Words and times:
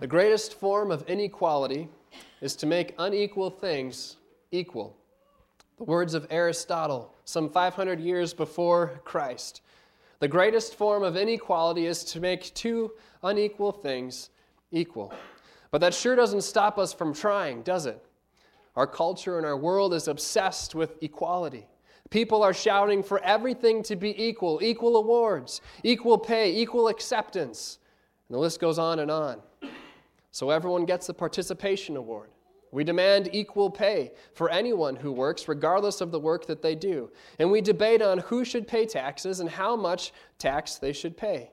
The 0.00 0.06
greatest 0.08 0.54
form 0.54 0.90
of 0.90 1.08
inequality 1.08 1.88
is 2.40 2.56
to 2.56 2.66
make 2.66 2.94
unequal 2.98 3.48
things 3.48 4.16
equal. 4.50 4.96
The 5.78 5.84
words 5.84 6.14
of 6.14 6.26
Aristotle, 6.30 7.14
some 7.24 7.48
500 7.48 8.00
years 8.00 8.34
before 8.34 9.00
Christ. 9.04 9.62
The 10.18 10.28
greatest 10.28 10.74
form 10.74 11.04
of 11.04 11.16
inequality 11.16 11.86
is 11.86 12.02
to 12.06 12.20
make 12.20 12.52
two 12.54 12.90
unequal 13.22 13.70
things 13.70 14.30
equal. 14.72 15.14
But 15.70 15.80
that 15.80 15.94
sure 15.94 16.16
doesn't 16.16 16.42
stop 16.42 16.76
us 16.76 16.92
from 16.92 17.14
trying, 17.14 17.62
does 17.62 17.86
it? 17.86 18.04
Our 18.76 18.88
culture 18.88 19.38
and 19.38 19.46
our 19.46 19.56
world 19.56 19.94
is 19.94 20.08
obsessed 20.08 20.74
with 20.74 21.00
equality. 21.02 21.66
People 22.10 22.42
are 22.42 22.52
shouting 22.52 23.02
for 23.02 23.22
everything 23.22 23.82
to 23.84 23.96
be 23.96 24.22
equal 24.22 24.60
equal 24.60 24.96
awards, 24.96 25.60
equal 25.84 26.18
pay, 26.18 26.52
equal 26.52 26.88
acceptance. 26.88 27.78
And 28.28 28.34
the 28.34 28.40
list 28.40 28.60
goes 28.60 28.78
on 28.78 28.98
and 28.98 29.10
on. 29.10 29.40
So 30.34 30.50
everyone 30.50 30.84
gets 30.84 31.08
a 31.08 31.14
participation 31.14 31.96
award. 31.96 32.28
We 32.72 32.82
demand 32.82 33.30
equal 33.32 33.70
pay 33.70 34.10
for 34.32 34.50
anyone 34.50 34.96
who 34.96 35.12
works, 35.12 35.46
regardless 35.46 36.00
of 36.00 36.10
the 36.10 36.18
work 36.18 36.44
that 36.46 36.60
they 36.60 36.74
do. 36.74 37.12
And 37.38 37.52
we 37.52 37.60
debate 37.60 38.02
on 38.02 38.18
who 38.18 38.44
should 38.44 38.66
pay 38.66 38.84
taxes 38.84 39.38
and 39.38 39.48
how 39.48 39.76
much 39.76 40.12
tax 40.38 40.74
they 40.74 40.92
should 40.92 41.16
pay. 41.16 41.52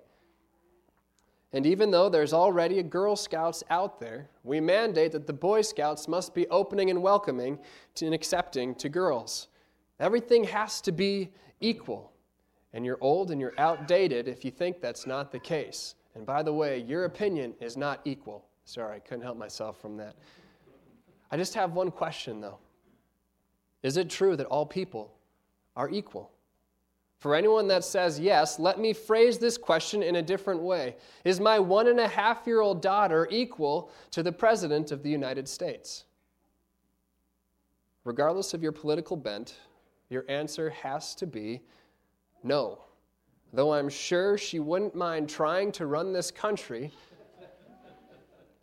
And 1.54 1.68
even 1.68 1.92
though 1.92 2.10
there's 2.10 2.34
already 2.34 2.80
a 2.80 2.84
Girl 2.84 3.16
Scouts 3.16 3.64
out 3.70 4.00
there, 4.00 4.32
we 4.44 4.60
mandate 4.60 5.12
that 5.12 5.28
the 5.28 5.34
Boy 5.34 5.62
Scouts 5.62 6.08
must 6.08 6.34
be 6.34 6.48
opening 6.48 6.90
and 6.90 7.04
welcoming 7.04 7.60
and 8.02 8.16
accepting 8.16 8.74
to 8.74 8.90
girls. 8.90 9.50
Everything 10.00 10.44
has 10.46 10.82
to 10.82 10.92
be 10.92 11.30
equal. 11.60 12.14
And 12.74 12.84
you're 12.84 12.98
old 13.00 13.30
and 13.30 13.40
you're 13.40 13.54
outdated 13.60 14.28
if 14.28 14.44
you 14.44 14.50
think 14.50 14.82
that's 14.82 15.06
not 15.06 15.32
the 15.32 15.38
case. 15.38 15.94
And 16.16 16.26
by 16.26 16.42
the 16.42 16.54
way, 16.54 16.80
your 16.80 17.06
opinion 17.06 17.54
is 17.60 17.78
not 17.78 18.02
equal. 18.06 18.48
Sorry, 18.66 18.96
I 18.96 19.00
couldn't 19.00 19.24
help 19.24 19.38
myself 19.38 19.80
from 19.82 19.98
that. 19.98 20.16
I 21.32 21.38
just 21.38 21.54
have 21.56 21.74
one 21.74 21.92
question, 21.92 22.42
though. 22.42 22.60
Is 23.84 23.98
it 23.98 24.10
true 24.10 24.36
that 24.36 24.46
all 24.48 24.66
people 24.66 25.14
are 25.76 25.90
equal? 25.90 26.32
For 27.22 27.36
anyone 27.36 27.68
that 27.68 27.84
says 27.84 28.20
yes, 28.20 28.58
let 28.58 28.80
me 28.80 28.94
phrase 28.94 29.38
this 29.38 29.58
question 29.58 30.02
in 30.02 30.16
a 30.16 30.22
different 30.24 30.62
way. 30.62 30.96
Is 31.24 31.40
my 31.40 31.60
one 31.60 31.88
and 31.88 32.00
a 32.00 32.08
half 32.08 32.48
year 32.48 32.62
old 32.62 32.82
daughter 32.82 33.28
equal 33.30 33.92
to 34.10 34.24
the 34.24 34.32
President 34.32 34.92
of 34.92 35.04
the 35.04 35.10
United 35.10 35.48
States? 35.48 36.06
Regardless 38.04 38.56
of 38.56 38.64
your 38.64 38.72
political 38.72 39.16
bent, 39.16 39.56
your 40.10 40.26
answer 40.28 40.72
has 40.72 41.14
to 41.16 41.28
be 41.28 41.62
no. 42.44 42.80
Though 43.54 43.74
I'm 43.74 43.90
sure 43.90 44.38
she 44.38 44.60
wouldn't 44.60 44.96
mind 44.96 45.30
trying 45.30 45.72
to 45.74 45.86
run 45.86 46.14
this 46.14 46.32
country, 46.32 46.92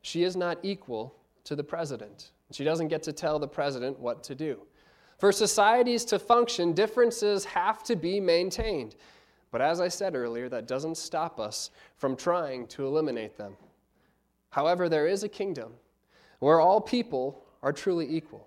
she 0.08 0.24
is 0.24 0.36
not 0.36 0.58
equal 0.62 1.14
to 1.44 1.54
the 1.54 1.62
president. 1.62 2.30
She 2.50 2.64
doesn't 2.64 2.88
get 2.88 3.02
to 3.02 3.12
tell 3.12 3.38
the 3.38 3.46
president 3.46 3.98
what 4.00 4.24
to 4.24 4.34
do. 4.34 4.62
For 5.18 5.32
societies 5.32 6.04
to 6.06 6.18
function, 6.18 6.72
differences 6.72 7.44
have 7.44 7.82
to 7.84 7.94
be 7.94 8.18
maintained. 8.18 8.96
But 9.50 9.60
as 9.60 9.80
I 9.80 9.88
said 9.88 10.14
earlier, 10.14 10.48
that 10.48 10.66
doesn't 10.66 10.96
stop 10.96 11.38
us 11.38 11.70
from 11.96 12.16
trying 12.16 12.66
to 12.68 12.86
eliminate 12.86 13.36
them. 13.36 13.56
However, 14.50 14.88
there 14.88 15.06
is 15.06 15.24
a 15.24 15.28
kingdom 15.28 15.72
where 16.38 16.60
all 16.60 16.80
people 16.80 17.44
are 17.62 17.72
truly 17.72 18.08
equal, 18.08 18.46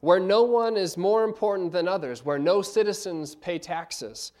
where 0.00 0.20
no 0.20 0.44
one 0.44 0.76
is 0.76 0.96
more 0.96 1.24
important 1.24 1.72
than 1.72 1.88
others, 1.88 2.24
where 2.24 2.38
no 2.38 2.62
citizens 2.62 3.34
pay 3.34 3.58
taxes. 3.58 4.32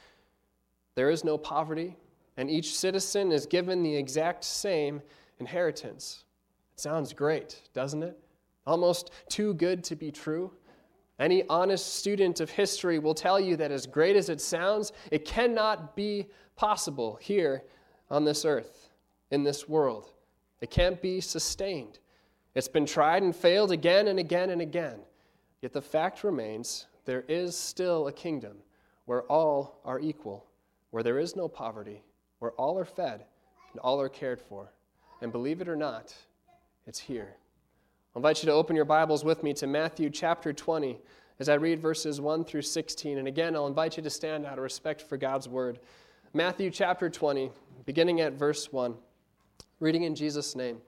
There 0.94 1.10
is 1.10 1.24
no 1.24 1.36
poverty, 1.36 1.96
and 2.36 2.48
each 2.48 2.76
citizen 2.76 3.32
is 3.32 3.46
given 3.46 3.82
the 3.82 3.96
exact 3.96 4.44
same 4.44 5.02
inheritance. 5.40 6.24
Sounds 6.80 7.12
great, 7.12 7.60
doesn't 7.74 8.02
it? 8.02 8.18
Almost 8.66 9.10
too 9.28 9.52
good 9.52 9.84
to 9.84 9.96
be 9.96 10.10
true. 10.10 10.50
Any 11.18 11.46
honest 11.50 11.96
student 11.96 12.40
of 12.40 12.48
history 12.48 12.98
will 12.98 13.12
tell 13.12 13.38
you 13.38 13.54
that, 13.56 13.70
as 13.70 13.86
great 13.86 14.16
as 14.16 14.30
it 14.30 14.40
sounds, 14.40 14.92
it 15.10 15.26
cannot 15.26 15.94
be 15.94 16.28
possible 16.56 17.18
here 17.20 17.64
on 18.10 18.24
this 18.24 18.46
earth, 18.46 18.88
in 19.30 19.44
this 19.44 19.68
world. 19.68 20.12
It 20.62 20.70
can't 20.70 21.02
be 21.02 21.20
sustained. 21.20 21.98
It's 22.54 22.66
been 22.66 22.86
tried 22.86 23.24
and 23.24 23.36
failed 23.36 23.72
again 23.72 24.08
and 24.08 24.18
again 24.18 24.48
and 24.48 24.62
again. 24.62 25.00
Yet 25.60 25.74
the 25.74 25.82
fact 25.82 26.24
remains 26.24 26.86
there 27.04 27.26
is 27.28 27.54
still 27.58 28.06
a 28.06 28.12
kingdom 28.12 28.56
where 29.04 29.24
all 29.24 29.82
are 29.84 30.00
equal, 30.00 30.46
where 30.92 31.02
there 31.02 31.18
is 31.18 31.36
no 31.36 31.46
poverty, 31.46 32.02
where 32.38 32.52
all 32.52 32.78
are 32.78 32.86
fed 32.86 33.26
and 33.72 33.80
all 33.80 34.00
are 34.00 34.08
cared 34.08 34.40
for. 34.40 34.72
And 35.20 35.30
believe 35.30 35.60
it 35.60 35.68
or 35.68 35.76
not, 35.76 36.14
it's 36.86 36.98
here. 36.98 37.36
I 38.14 38.18
invite 38.18 38.42
you 38.42 38.46
to 38.46 38.52
open 38.52 38.74
your 38.74 38.84
Bibles 38.84 39.24
with 39.24 39.42
me 39.42 39.52
to 39.54 39.66
Matthew 39.66 40.10
chapter 40.10 40.52
20 40.52 40.98
as 41.38 41.48
I 41.48 41.54
read 41.54 41.78
verses 41.78 42.20
1 42.20 42.44
through 42.44 42.62
16. 42.62 43.18
And 43.18 43.28
again, 43.28 43.54
I'll 43.54 43.66
invite 43.66 43.96
you 43.96 44.02
to 44.02 44.10
stand 44.10 44.46
out 44.46 44.58
of 44.58 44.64
respect 44.64 45.02
for 45.02 45.16
God's 45.16 45.48
word. 45.48 45.78
Matthew 46.32 46.70
chapter 46.70 47.08
20, 47.08 47.50
beginning 47.86 48.20
at 48.20 48.34
verse 48.34 48.72
1, 48.72 48.94
reading 49.78 50.04
in 50.04 50.14
Jesus' 50.14 50.56
name. 50.56 50.78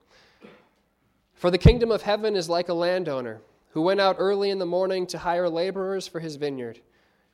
For 1.34 1.50
the 1.50 1.58
kingdom 1.58 1.90
of 1.90 2.02
heaven 2.02 2.36
is 2.36 2.48
like 2.48 2.68
a 2.68 2.74
landowner 2.74 3.40
who 3.70 3.82
went 3.82 4.00
out 4.00 4.16
early 4.18 4.50
in 4.50 4.58
the 4.58 4.66
morning 4.66 5.06
to 5.08 5.18
hire 5.18 5.48
laborers 5.48 6.06
for 6.06 6.20
his 6.20 6.36
vineyard. 6.36 6.80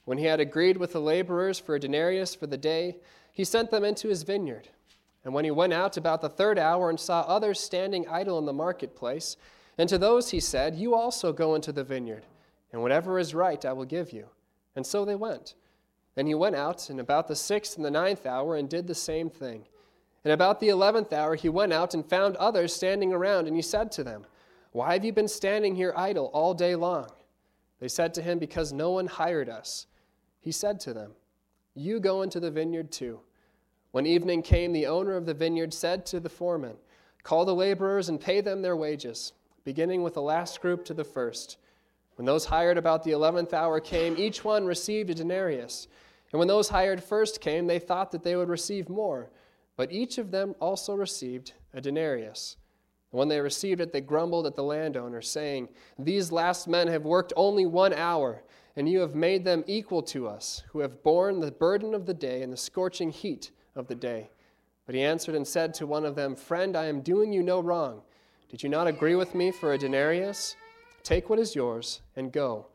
When 0.04 0.18
he 0.18 0.24
had 0.24 0.40
agreed 0.40 0.78
with 0.78 0.92
the 0.92 1.00
laborers 1.00 1.58
for 1.58 1.74
a 1.74 1.80
denarius 1.80 2.34
for 2.34 2.46
the 2.46 2.56
day, 2.56 2.96
he 3.32 3.44
sent 3.44 3.70
them 3.70 3.84
into 3.84 4.08
his 4.08 4.22
vineyard. 4.22 4.68
And 5.24 5.34
when 5.34 5.44
he 5.44 5.50
went 5.50 5.72
out 5.72 5.96
about 5.96 6.20
the 6.20 6.28
third 6.28 6.58
hour 6.58 6.88
and 6.90 6.98
saw 6.98 7.20
others 7.22 7.60
standing 7.60 8.08
idle 8.08 8.38
in 8.38 8.46
the 8.46 8.52
marketplace, 8.52 9.36
and 9.76 9.88
to 9.88 9.98
those 9.98 10.30
he 10.30 10.40
said, 10.40 10.76
You 10.76 10.94
also 10.94 11.32
go 11.32 11.54
into 11.54 11.72
the 11.72 11.84
vineyard, 11.84 12.24
and 12.72 12.82
whatever 12.82 13.18
is 13.18 13.34
right 13.34 13.64
I 13.64 13.72
will 13.72 13.84
give 13.84 14.12
you. 14.12 14.28
And 14.74 14.86
so 14.86 15.04
they 15.04 15.14
went. 15.14 15.54
And 16.16 16.26
he 16.26 16.34
went 16.34 16.56
out, 16.56 16.90
and 16.90 16.98
about 16.98 17.28
the 17.28 17.36
sixth 17.36 17.76
and 17.76 17.84
the 17.84 17.90
ninth 17.90 18.26
hour, 18.26 18.56
and 18.56 18.68
did 18.68 18.86
the 18.86 18.94
same 18.94 19.30
thing. 19.30 19.66
And 20.24 20.32
about 20.32 20.60
the 20.60 20.68
eleventh 20.68 21.12
hour 21.12 21.36
he 21.36 21.48
went 21.48 21.72
out 21.72 21.94
and 21.94 22.04
found 22.04 22.36
others 22.36 22.74
standing 22.74 23.12
around, 23.12 23.46
and 23.46 23.54
he 23.54 23.62
said 23.62 23.92
to 23.92 24.04
them, 24.04 24.26
Why 24.72 24.94
have 24.94 25.04
you 25.04 25.12
been 25.12 25.28
standing 25.28 25.76
here 25.76 25.92
idle 25.96 26.26
all 26.32 26.54
day 26.54 26.74
long? 26.74 27.08
They 27.80 27.88
said 27.88 28.14
to 28.14 28.22
him, 28.22 28.38
Because 28.38 28.72
no 28.72 28.90
one 28.90 29.06
hired 29.06 29.48
us. 29.48 29.86
He 30.40 30.52
said 30.52 30.80
to 30.80 30.92
them, 30.92 31.12
You 31.74 32.00
go 32.00 32.22
into 32.22 32.40
the 32.40 32.50
vineyard 32.50 32.90
too. 32.90 33.20
When 33.90 34.06
evening 34.06 34.42
came, 34.42 34.72
the 34.72 34.86
owner 34.86 35.16
of 35.16 35.26
the 35.26 35.34
vineyard 35.34 35.72
said 35.72 36.04
to 36.06 36.20
the 36.20 36.28
foreman, 36.28 36.76
Call 37.22 37.44
the 37.44 37.54
laborers 37.54 38.08
and 38.08 38.20
pay 38.20 38.40
them 38.40 38.62
their 38.62 38.76
wages 38.76 39.32
beginning 39.68 40.02
with 40.02 40.14
the 40.14 40.22
last 40.22 40.62
group 40.62 40.82
to 40.82 40.94
the 40.94 41.04
first. 41.04 41.58
When 42.16 42.24
those 42.24 42.46
hired 42.46 42.78
about 42.78 43.04
the 43.04 43.10
eleventh 43.10 43.52
hour 43.52 43.80
came, 43.80 44.16
each 44.16 44.42
one 44.42 44.64
received 44.64 45.10
a 45.10 45.14
denarius. 45.14 45.88
And 46.32 46.38
when 46.38 46.48
those 46.48 46.70
hired 46.70 47.04
first 47.04 47.42
came, 47.42 47.66
they 47.66 47.78
thought 47.78 48.10
that 48.12 48.22
they 48.22 48.34
would 48.34 48.48
receive 48.48 48.88
more. 48.88 49.30
But 49.76 49.92
each 49.92 50.16
of 50.16 50.30
them 50.30 50.54
also 50.58 50.94
received 50.94 51.52
a 51.74 51.82
denarius. 51.82 52.56
And 53.12 53.18
when 53.18 53.28
they 53.28 53.42
received 53.42 53.82
it, 53.82 53.92
they 53.92 54.00
grumbled 54.00 54.46
at 54.46 54.56
the 54.56 54.62
landowner, 54.62 55.20
saying, 55.20 55.68
These 55.98 56.32
last 56.32 56.66
men 56.66 56.88
have 56.88 57.04
worked 57.04 57.34
only 57.36 57.66
one 57.66 57.92
hour, 57.92 58.42
and 58.74 58.88
you 58.88 59.00
have 59.00 59.14
made 59.14 59.44
them 59.44 59.64
equal 59.66 60.02
to 60.04 60.26
us, 60.28 60.62
who 60.70 60.80
have 60.80 61.02
borne 61.02 61.40
the 61.40 61.52
burden 61.52 61.92
of 61.92 62.06
the 62.06 62.14
day 62.14 62.42
and 62.42 62.50
the 62.50 62.56
scorching 62.56 63.10
heat 63.10 63.50
of 63.78 63.88
the 63.88 63.94
day. 63.94 64.30
But 64.86 64.94
he 64.94 65.02
answered 65.02 65.34
and 65.34 65.46
said 65.46 65.74
to 65.74 65.86
one 65.86 66.04
of 66.04 66.14
them, 66.14 66.34
Friend, 66.34 66.76
I 66.76 66.86
am 66.86 67.00
doing 67.00 67.32
you 67.32 67.42
no 67.42 67.60
wrong. 67.60 68.02
Did 68.48 68.62
you 68.62 68.68
not 68.68 68.86
agree 68.86 69.14
with 69.14 69.34
me 69.34 69.50
for 69.50 69.72
a 69.72 69.78
denarius? 69.78 70.56
Take 71.02 71.28
what 71.28 71.38
is 71.38 71.54
yours 71.54 72.00
and 72.16 72.32
go. 72.32 72.66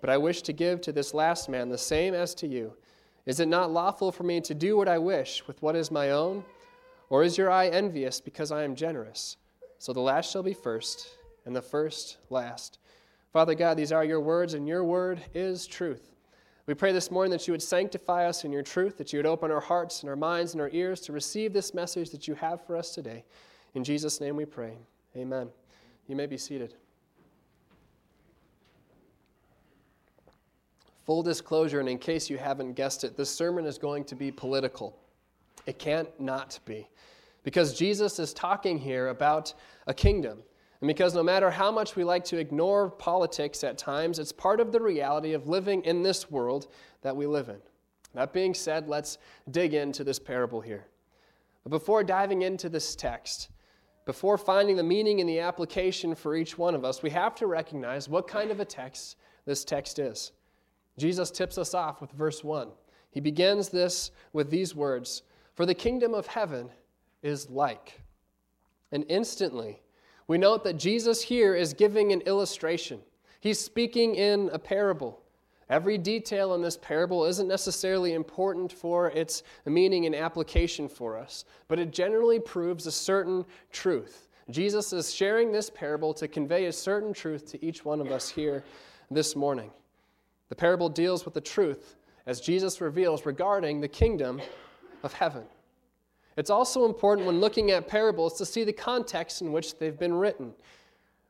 But 0.00 0.10
I 0.10 0.16
wish 0.16 0.42
to 0.42 0.52
give 0.52 0.80
to 0.82 0.92
this 0.92 1.12
last 1.12 1.48
man 1.48 1.68
the 1.68 1.78
same 1.78 2.14
as 2.14 2.34
to 2.36 2.46
you. 2.46 2.72
Is 3.26 3.40
it 3.40 3.48
not 3.48 3.70
lawful 3.70 4.10
for 4.10 4.22
me 4.22 4.40
to 4.40 4.54
do 4.54 4.76
what 4.76 4.88
I 4.88 4.98
wish 4.98 5.46
with 5.46 5.60
what 5.60 5.76
is 5.76 5.90
my 5.90 6.10
own? 6.10 6.44
Or 7.10 7.22
is 7.22 7.36
your 7.36 7.50
eye 7.50 7.68
envious 7.68 8.20
because 8.20 8.50
I 8.50 8.64
am 8.64 8.74
generous? 8.74 9.36
So 9.78 9.92
the 9.92 10.00
last 10.00 10.32
shall 10.32 10.42
be 10.42 10.54
first, 10.54 11.18
and 11.44 11.54
the 11.54 11.62
first 11.62 12.18
last. 12.30 12.78
Father 13.32 13.54
God, 13.54 13.76
these 13.76 13.92
are 13.92 14.04
your 14.04 14.20
words, 14.20 14.54
and 14.54 14.66
your 14.66 14.84
word 14.84 15.20
is 15.34 15.66
truth. 15.66 16.14
We 16.68 16.74
pray 16.74 16.92
this 16.92 17.10
morning 17.10 17.30
that 17.30 17.48
you 17.48 17.54
would 17.54 17.62
sanctify 17.62 18.28
us 18.28 18.44
in 18.44 18.52
your 18.52 18.60
truth, 18.62 18.98
that 18.98 19.10
you 19.10 19.18
would 19.18 19.24
open 19.24 19.50
our 19.50 19.58
hearts 19.58 20.02
and 20.02 20.10
our 20.10 20.16
minds 20.16 20.52
and 20.52 20.60
our 20.60 20.68
ears 20.74 21.00
to 21.00 21.12
receive 21.14 21.54
this 21.54 21.72
message 21.72 22.10
that 22.10 22.28
you 22.28 22.34
have 22.34 22.62
for 22.66 22.76
us 22.76 22.94
today. 22.94 23.24
In 23.72 23.82
Jesus' 23.82 24.20
name 24.20 24.36
we 24.36 24.44
pray. 24.44 24.76
Amen. 25.16 25.48
You 26.08 26.14
may 26.14 26.26
be 26.26 26.36
seated. 26.36 26.74
Full 31.06 31.22
disclosure, 31.22 31.80
and 31.80 31.88
in 31.88 31.96
case 31.96 32.28
you 32.28 32.36
haven't 32.36 32.74
guessed 32.74 33.02
it, 33.02 33.16
this 33.16 33.30
sermon 33.30 33.64
is 33.64 33.78
going 33.78 34.04
to 34.04 34.14
be 34.14 34.30
political. 34.30 34.94
It 35.64 35.78
can't 35.78 36.08
not 36.20 36.60
be. 36.66 36.86
Because 37.44 37.72
Jesus 37.72 38.18
is 38.18 38.34
talking 38.34 38.76
here 38.76 39.08
about 39.08 39.54
a 39.86 39.94
kingdom. 39.94 40.42
And 40.80 40.88
because 40.88 41.14
no 41.14 41.22
matter 41.22 41.50
how 41.50 41.72
much 41.72 41.96
we 41.96 42.04
like 42.04 42.24
to 42.26 42.38
ignore 42.38 42.90
politics 42.90 43.64
at 43.64 43.78
times, 43.78 44.18
it's 44.18 44.32
part 44.32 44.60
of 44.60 44.70
the 44.70 44.80
reality 44.80 45.32
of 45.32 45.48
living 45.48 45.82
in 45.82 46.02
this 46.02 46.30
world 46.30 46.68
that 47.02 47.16
we 47.16 47.26
live 47.26 47.48
in. 47.48 47.58
That 48.14 48.32
being 48.32 48.54
said, 48.54 48.88
let's 48.88 49.18
dig 49.50 49.74
into 49.74 50.04
this 50.04 50.18
parable 50.18 50.60
here. 50.60 50.86
But 51.64 51.70
before 51.70 52.04
diving 52.04 52.42
into 52.42 52.68
this 52.68 52.94
text, 52.94 53.48
before 54.06 54.38
finding 54.38 54.76
the 54.76 54.82
meaning 54.82 55.20
and 55.20 55.28
the 55.28 55.40
application 55.40 56.14
for 56.14 56.34
each 56.34 56.56
one 56.56 56.74
of 56.74 56.84
us, 56.84 57.02
we 57.02 57.10
have 57.10 57.34
to 57.36 57.46
recognize 57.46 58.08
what 58.08 58.28
kind 58.28 58.50
of 58.50 58.60
a 58.60 58.64
text 58.64 59.16
this 59.44 59.64
text 59.64 59.98
is. 59.98 60.32
Jesus 60.96 61.30
tips 61.30 61.58
us 61.58 61.74
off 61.74 62.00
with 62.00 62.10
verse 62.12 62.42
1. 62.42 62.68
He 63.10 63.20
begins 63.20 63.68
this 63.68 64.10
with 64.32 64.50
these 64.50 64.74
words 64.74 65.22
For 65.54 65.66
the 65.66 65.74
kingdom 65.74 66.14
of 66.14 66.26
heaven 66.26 66.70
is 67.22 67.50
like. 67.50 68.00
And 68.92 69.04
instantly, 69.08 69.82
we 70.28 70.38
note 70.38 70.62
that 70.64 70.74
Jesus 70.74 71.22
here 71.22 71.54
is 71.54 71.72
giving 71.72 72.12
an 72.12 72.20
illustration. 72.20 73.00
He's 73.40 73.58
speaking 73.58 74.14
in 74.14 74.50
a 74.52 74.58
parable. 74.58 75.20
Every 75.70 75.98
detail 75.98 76.54
in 76.54 76.62
this 76.62 76.76
parable 76.76 77.24
isn't 77.24 77.48
necessarily 77.48 78.14
important 78.14 78.72
for 78.72 79.08
its 79.10 79.42
meaning 79.66 80.06
and 80.06 80.14
application 80.14 80.88
for 80.88 81.18
us, 81.18 81.44
but 81.66 81.78
it 81.78 81.92
generally 81.92 82.38
proves 82.38 82.86
a 82.86 82.92
certain 82.92 83.44
truth. 83.72 84.28
Jesus 84.50 84.92
is 84.94 85.12
sharing 85.12 85.52
this 85.52 85.68
parable 85.68 86.14
to 86.14 86.26
convey 86.26 86.66
a 86.66 86.72
certain 86.72 87.12
truth 87.12 87.46
to 87.50 87.64
each 87.64 87.84
one 87.84 88.00
of 88.00 88.10
us 88.10 88.30
here 88.30 88.64
this 89.10 89.36
morning. 89.36 89.70
The 90.48 90.54
parable 90.54 90.88
deals 90.88 91.26
with 91.26 91.34
the 91.34 91.40
truth, 91.40 91.96
as 92.26 92.40
Jesus 92.40 92.80
reveals, 92.80 93.26
regarding 93.26 93.80
the 93.80 93.88
kingdom 93.88 94.40
of 95.02 95.12
heaven. 95.12 95.44
It's 96.38 96.50
also 96.50 96.84
important 96.84 97.26
when 97.26 97.40
looking 97.40 97.72
at 97.72 97.88
parables 97.88 98.38
to 98.38 98.46
see 98.46 98.62
the 98.62 98.72
context 98.72 99.42
in 99.42 99.50
which 99.50 99.76
they've 99.76 99.98
been 99.98 100.14
written. 100.14 100.54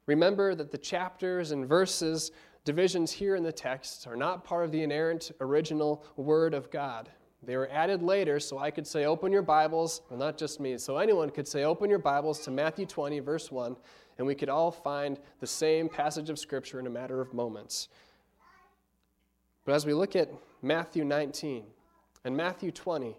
Remember 0.05 0.55
that 0.55 0.71
the 0.71 0.77
chapters 0.77 1.51
and 1.51 1.67
verses 1.67 2.31
divisions 2.67 3.11
here 3.11 3.35
in 3.35 3.43
the 3.43 3.51
text 3.51 4.07
are 4.07 4.17
not 4.17 4.45
part 4.45 4.67
of 4.67 4.71
the 4.71 4.83
inerrant 4.83 5.33
original 5.41 6.05
Word 6.17 6.53
of 6.53 6.71
God. 6.71 7.09
They 7.43 7.57
were 7.57 7.71
added 7.73 8.03
later, 8.03 8.39
so 8.39 8.59
I 8.59 8.71
could 8.71 8.87
say, 8.87 9.07
Open 9.07 9.33
your 9.33 9.41
Bibles, 9.41 10.03
well, 10.11 10.19
not 10.19 10.37
just 10.37 10.61
me, 10.61 10.77
so 10.77 10.99
anyone 10.99 11.31
could 11.31 11.49
say, 11.49 11.65
Open 11.65 11.89
your 11.89 11.99
Bibles 11.99 12.41
to 12.41 12.51
Matthew 12.51 12.85
20, 12.85 13.21
verse 13.21 13.51
1, 13.51 13.79
and 14.19 14.27
we 14.27 14.35
could 14.35 14.51
all 14.51 14.71
find 14.71 15.19
the 15.41 15.47
same 15.47 15.89
passage 15.89 16.29
of 16.29 16.39
Scripture 16.39 16.81
in 16.81 16.87
a 16.87 16.91
matter 16.91 17.23
of 17.23 17.33
moments. 17.33 17.89
But 19.65 19.73
as 19.73 19.87
we 19.87 19.95
look 19.95 20.17
at 20.17 20.31
Matthew 20.61 21.03
19 21.03 21.65
and 22.27 22.37
Matthew 22.37 22.71
20, 22.71 23.17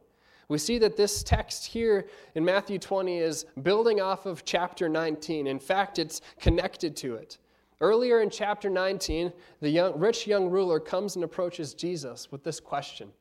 we 0.50 0.58
see 0.58 0.80
that 0.80 0.98
this 0.98 1.24
text 1.24 1.68
here 1.68 2.08
in 2.34 2.44
Matthew 2.44 2.80
20 2.80 3.20
is 3.20 3.46
building 3.62 4.02
off 4.02 4.26
of 4.26 4.44
chapter 4.44 4.90
19. 4.90 5.46
In 5.46 5.60
fact, 5.60 6.00
it's 6.00 6.22
connected 6.40 6.96
to 6.98 7.16
it. 7.16 7.38
Earlier 7.82 8.22
in 8.22 8.30
chapter 8.30 8.70
19, 8.70 9.32
the 9.62 9.70
young, 9.70 9.98
rich 9.98 10.28
young 10.28 10.50
ruler 10.50 10.80
comes 10.80 11.16
and 11.16 11.24
approaches 11.24 11.74
Jesus 11.74 12.32
with 12.32 12.44
this 12.44 12.60
question 12.60 13.12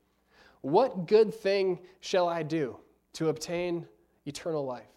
What 0.62 1.06
good 1.06 1.32
thing 1.32 1.78
shall 2.00 2.28
I 2.28 2.42
do 2.42 2.78
to 3.12 3.28
obtain 3.28 3.86
eternal 4.26 4.64
life? 4.64 4.88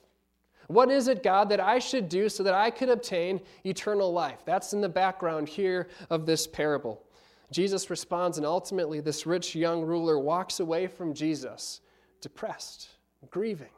What 0.68 0.90
is 0.90 1.10
it, 1.10 1.22
God, 1.22 1.50
that 1.50 1.60
I 1.60 1.80
should 1.80 2.08
do 2.08 2.30
so 2.30 2.44
that 2.44 2.54
I 2.54 2.72
could 2.72 2.88
obtain 2.88 3.42
eternal 3.66 4.14
life? 4.14 4.40
That's 4.46 4.72
in 4.72 4.80
the 4.80 4.88
background 4.88 5.50
here 5.50 5.90
of 6.10 6.26
this 6.26 6.48
parable. 6.48 7.04
Jesus 7.52 7.90
responds, 7.90 8.38
and 8.38 8.46
ultimately, 8.46 9.02
this 9.02 9.26
rich 9.26 9.54
young 9.54 9.84
ruler 9.84 10.18
walks 10.18 10.62
away 10.62 10.88
from 10.88 11.14
Jesus, 11.14 11.82
depressed, 12.22 12.90
grieving, 13.30 13.72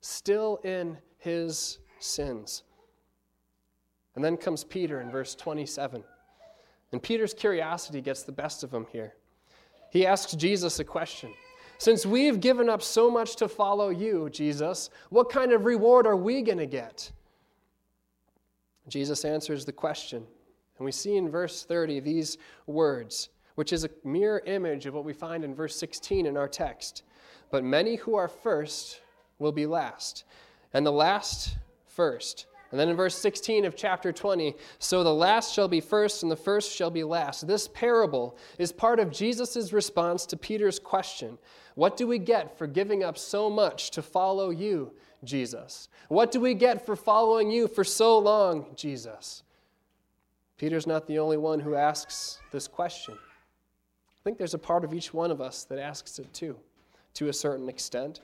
still 0.00 0.60
in 0.64 0.98
his 1.18 1.78
sins. 1.98 2.64
And 4.14 4.24
then 4.24 4.36
comes 4.36 4.64
Peter 4.64 5.00
in 5.00 5.10
verse 5.10 5.34
27. 5.34 6.04
And 6.92 7.02
Peter's 7.02 7.34
curiosity 7.34 8.00
gets 8.00 8.22
the 8.22 8.32
best 8.32 8.62
of 8.62 8.72
him 8.72 8.86
here. 8.92 9.14
He 9.90 10.06
asks 10.06 10.32
Jesus 10.34 10.78
a 10.78 10.84
question 10.84 11.32
Since 11.78 12.04
we've 12.06 12.40
given 12.40 12.68
up 12.68 12.82
so 12.82 13.10
much 13.10 13.36
to 13.36 13.48
follow 13.48 13.88
you, 13.88 14.28
Jesus, 14.30 14.90
what 15.10 15.30
kind 15.30 15.52
of 15.52 15.64
reward 15.64 16.06
are 16.06 16.16
we 16.16 16.42
going 16.42 16.58
to 16.58 16.66
get? 16.66 17.10
Jesus 18.88 19.24
answers 19.24 19.64
the 19.64 19.72
question. 19.72 20.24
And 20.78 20.84
we 20.84 20.92
see 20.92 21.16
in 21.16 21.30
verse 21.30 21.64
30 21.64 22.00
these 22.00 22.38
words, 22.66 23.30
which 23.54 23.72
is 23.72 23.84
a 23.84 23.90
mirror 24.04 24.42
image 24.46 24.86
of 24.86 24.94
what 24.94 25.04
we 25.04 25.12
find 25.12 25.44
in 25.44 25.54
verse 25.54 25.76
16 25.76 26.26
in 26.26 26.36
our 26.36 26.48
text. 26.48 27.02
But 27.54 27.62
many 27.62 27.94
who 27.94 28.16
are 28.16 28.26
first 28.26 29.00
will 29.38 29.52
be 29.52 29.64
last, 29.64 30.24
and 30.72 30.84
the 30.84 30.90
last 30.90 31.56
first. 31.86 32.46
And 32.72 32.80
then 32.80 32.88
in 32.88 32.96
verse 32.96 33.16
16 33.16 33.64
of 33.64 33.76
chapter 33.76 34.10
20, 34.10 34.56
so 34.80 35.04
the 35.04 35.14
last 35.14 35.54
shall 35.54 35.68
be 35.68 35.78
first 35.78 36.24
and 36.24 36.32
the 36.32 36.34
first 36.34 36.74
shall 36.74 36.90
be 36.90 37.04
last. 37.04 37.46
This 37.46 37.68
parable 37.68 38.36
is 38.58 38.72
part 38.72 38.98
of 38.98 39.12
Jesus' 39.12 39.72
response 39.72 40.26
to 40.26 40.36
Peter's 40.36 40.80
question 40.80 41.38
What 41.76 41.96
do 41.96 42.08
we 42.08 42.18
get 42.18 42.58
for 42.58 42.66
giving 42.66 43.04
up 43.04 43.16
so 43.16 43.48
much 43.48 43.92
to 43.92 44.02
follow 44.02 44.50
you, 44.50 44.92
Jesus? 45.22 45.88
What 46.08 46.32
do 46.32 46.40
we 46.40 46.54
get 46.54 46.84
for 46.84 46.96
following 46.96 47.52
you 47.52 47.68
for 47.68 47.84
so 47.84 48.18
long, 48.18 48.66
Jesus? 48.74 49.44
Peter's 50.58 50.88
not 50.88 51.06
the 51.06 51.20
only 51.20 51.36
one 51.36 51.60
who 51.60 51.76
asks 51.76 52.40
this 52.50 52.66
question. 52.66 53.14
I 53.14 54.20
think 54.24 54.38
there's 54.38 54.54
a 54.54 54.58
part 54.58 54.82
of 54.82 54.92
each 54.92 55.14
one 55.14 55.30
of 55.30 55.40
us 55.40 55.62
that 55.66 55.78
asks 55.78 56.18
it 56.18 56.34
too, 56.34 56.58
to 57.14 57.28
a 57.28 57.32
certain 57.32 57.68
extent. 57.68 58.20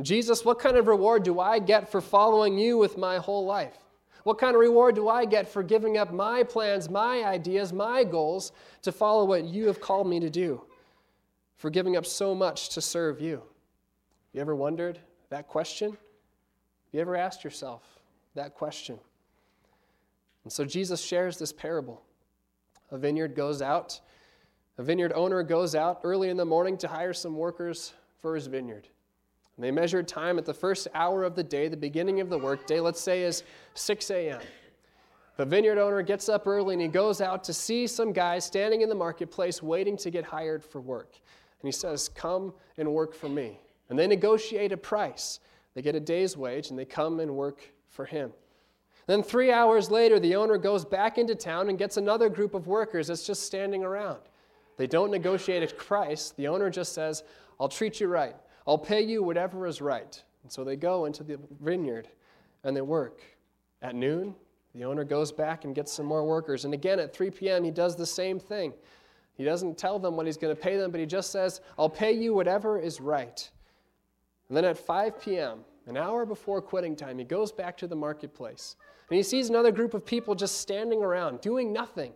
Jesus, 0.00 0.44
what 0.44 0.58
kind 0.58 0.76
of 0.76 0.86
reward 0.86 1.24
do 1.24 1.40
I 1.40 1.58
get 1.58 1.90
for 1.90 2.00
following 2.00 2.56
you 2.58 2.78
with 2.78 2.96
my 2.96 3.18
whole 3.18 3.44
life? 3.44 3.76
What 4.22 4.38
kind 4.38 4.54
of 4.54 4.60
reward 4.60 4.94
do 4.94 5.08
I 5.08 5.24
get 5.24 5.48
for 5.48 5.62
giving 5.62 5.96
up 5.96 6.12
my 6.12 6.42
plans, 6.42 6.88
my 6.88 7.24
ideas, 7.24 7.72
my 7.72 8.04
goals 8.04 8.52
to 8.82 8.92
follow 8.92 9.24
what 9.24 9.44
you 9.44 9.66
have 9.66 9.80
called 9.80 10.08
me 10.08 10.20
to 10.20 10.30
do? 10.30 10.62
For 11.56 11.70
giving 11.70 11.96
up 11.96 12.06
so 12.06 12.34
much 12.34 12.68
to 12.70 12.80
serve 12.80 13.20
you? 13.20 13.42
You 14.32 14.40
ever 14.40 14.54
wondered 14.54 14.98
that 15.30 15.48
question? 15.48 15.96
You 16.92 17.00
ever 17.00 17.16
asked 17.16 17.42
yourself 17.42 17.82
that 18.34 18.54
question? 18.54 18.98
And 20.44 20.52
so 20.52 20.64
Jesus 20.64 21.02
shares 21.02 21.38
this 21.38 21.52
parable. 21.52 22.02
A 22.90 22.98
vineyard 22.98 23.34
goes 23.34 23.60
out, 23.60 24.00
a 24.78 24.82
vineyard 24.82 25.12
owner 25.14 25.42
goes 25.42 25.74
out 25.74 26.00
early 26.04 26.28
in 26.28 26.36
the 26.36 26.44
morning 26.44 26.78
to 26.78 26.88
hire 26.88 27.12
some 27.12 27.36
workers 27.36 27.92
for 28.20 28.34
his 28.34 28.46
vineyard. 28.46 28.88
And 29.56 29.64
they 29.64 29.70
measured 29.70 30.06
time 30.06 30.38
at 30.38 30.44
the 30.44 30.54
first 30.54 30.86
hour 30.94 31.24
of 31.24 31.34
the 31.34 31.42
day, 31.42 31.68
the 31.68 31.76
beginning 31.76 32.20
of 32.20 32.30
the 32.30 32.38
workday, 32.38 32.80
let's 32.80 33.00
say 33.00 33.22
is 33.22 33.42
6 33.74 34.10
a.m. 34.10 34.40
The 35.36 35.44
vineyard 35.44 35.78
owner 35.78 36.02
gets 36.02 36.28
up 36.28 36.46
early 36.46 36.74
and 36.74 36.82
he 36.82 36.88
goes 36.88 37.20
out 37.20 37.44
to 37.44 37.52
see 37.52 37.86
some 37.86 38.12
guys 38.12 38.44
standing 38.44 38.82
in 38.82 38.88
the 38.88 38.94
marketplace 38.94 39.62
waiting 39.62 39.96
to 39.98 40.10
get 40.10 40.24
hired 40.24 40.64
for 40.64 40.80
work. 40.80 41.14
And 41.60 41.68
he 41.68 41.72
says, 41.72 42.08
Come 42.08 42.52
and 42.76 42.92
work 42.92 43.14
for 43.14 43.28
me. 43.28 43.60
And 43.88 43.98
they 43.98 44.06
negotiate 44.06 44.72
a 44.72 44.76
price. 44.76 45.40
They 45.74 45.82
get 45.82 45.94
a 45.94 46.00
day's 46.00 46.36
wage 46.36 46.70
and 46.70 46.78
they 46.78 46.84
come 46.84 47.20
and 47.20 47.36
work 47.36 47.60
for 47.88 48.04
him. 48.04 48.32
Then, 49.06 49.22
three 49.22 49.50
hours 49.50 49.90
later, 49.90 50.20
the 50.20 50.34
owner 50.36 50.58
goes 50.58 50.84
back 50.84 51.16
into 51.16 51.34
town 51.34 51.68
and 51.68 51.78
gets 51.78 51.96
another 51.96 52.28
group 52.28 52.52
of 52.54 52.66
workers 52.66 53.06
that's 53.06 53.26
just 53.26 53.44
standing 53.44 53.82
around. 53.82 54.18
They 54.76 54.86
don't 54.86 55.10
negotiate 55.10 55.62
a 55.62 55.74
price. 55.74 56.32
The 56.36 56.46
owner 56.46 56.68
just 56.68 56.92
says, 56.92 57.22
I'll 57.60 57.68
treat 57.68 58.00
you 58.00 58.08
right. 58.08 58.36
I'll 58.66 58.78
pay 58.78 59.00
you 59.00 59.22
whatever 59.22 59.66
is 59.66 59.80
right. 59.80 60.22
And 60.42 60.52
so 60.52 60.64
they 60.64 60.76
go 60.76 61.06
into 61.06 61.24
the 61.24 61.38
vineyard 61.60 62.08
and 62.64 62.76
they 62.76 62.80
work. 62.80 63.22
At 63.82 63.94
noon, 63.94 64.34
the 64.74 64.84
owner 64.84 65.04
goes 65.04 65.32
back 65.32 65.64
and 65.64 65.74
gets 65.74 65.92
some 65.92 66.06
more 66.06 66.24
workers. 66.24 66.64
And 66.64 66.74
again, 66.74 66.98
at 66.98 67.14
3 67.14 67.30
p.m., 67.30 67.64
he 67.64 67.70
does 67.70 67.96
the 67.96 68.06
same 68.06 68.38
thing. 68.38 68.72
He 69.34 69.44
doesn't 69.44 69.78
tell 69.78 69.98
them 69.98 70.16
what 70.16 70.26
he's 70.26 70.36
going 70.36 70.54
to 70.54 70.60
pay 70.60 70.76
them, 70.76 70.90
but 70.90 71.00
he 71.00 71.06
just 71.06 71.30
says, 71.30 71.60
I'll 71.78 71.88
pay 71.88 72.12
you 72.12 72.34
whatever 72.34 72.78
is 72.78 73.00
right. 73.00 73.48
And 74.48 74.56
then 74.56 74.64
at 74.64 74.78
5 74.78 75.20
p.m., 75.20 75.60
an 75.86 75.96
hour 75.96 76.26
before 76.26 76.60
quitting 76.60 76.94
time, 76.94 77.18
he 77.18 77.24
goes 77.24 77.50
back 77.50 77.76
to 77.78 77.86
the 77.86 77.96
marketplace. 77.96 78.76
And 79.08 79.16
he 79.16 79.22
sees 79.22 79.48
another 79.48 79.72
group 79.72 79.94
of 79.94 80.04
people 80.04 80.34
just 80.34 80.60
standing 80.60 81.02
around, 81.02 81.40
doing 81.40 81.72
nothing. 81.72 82.12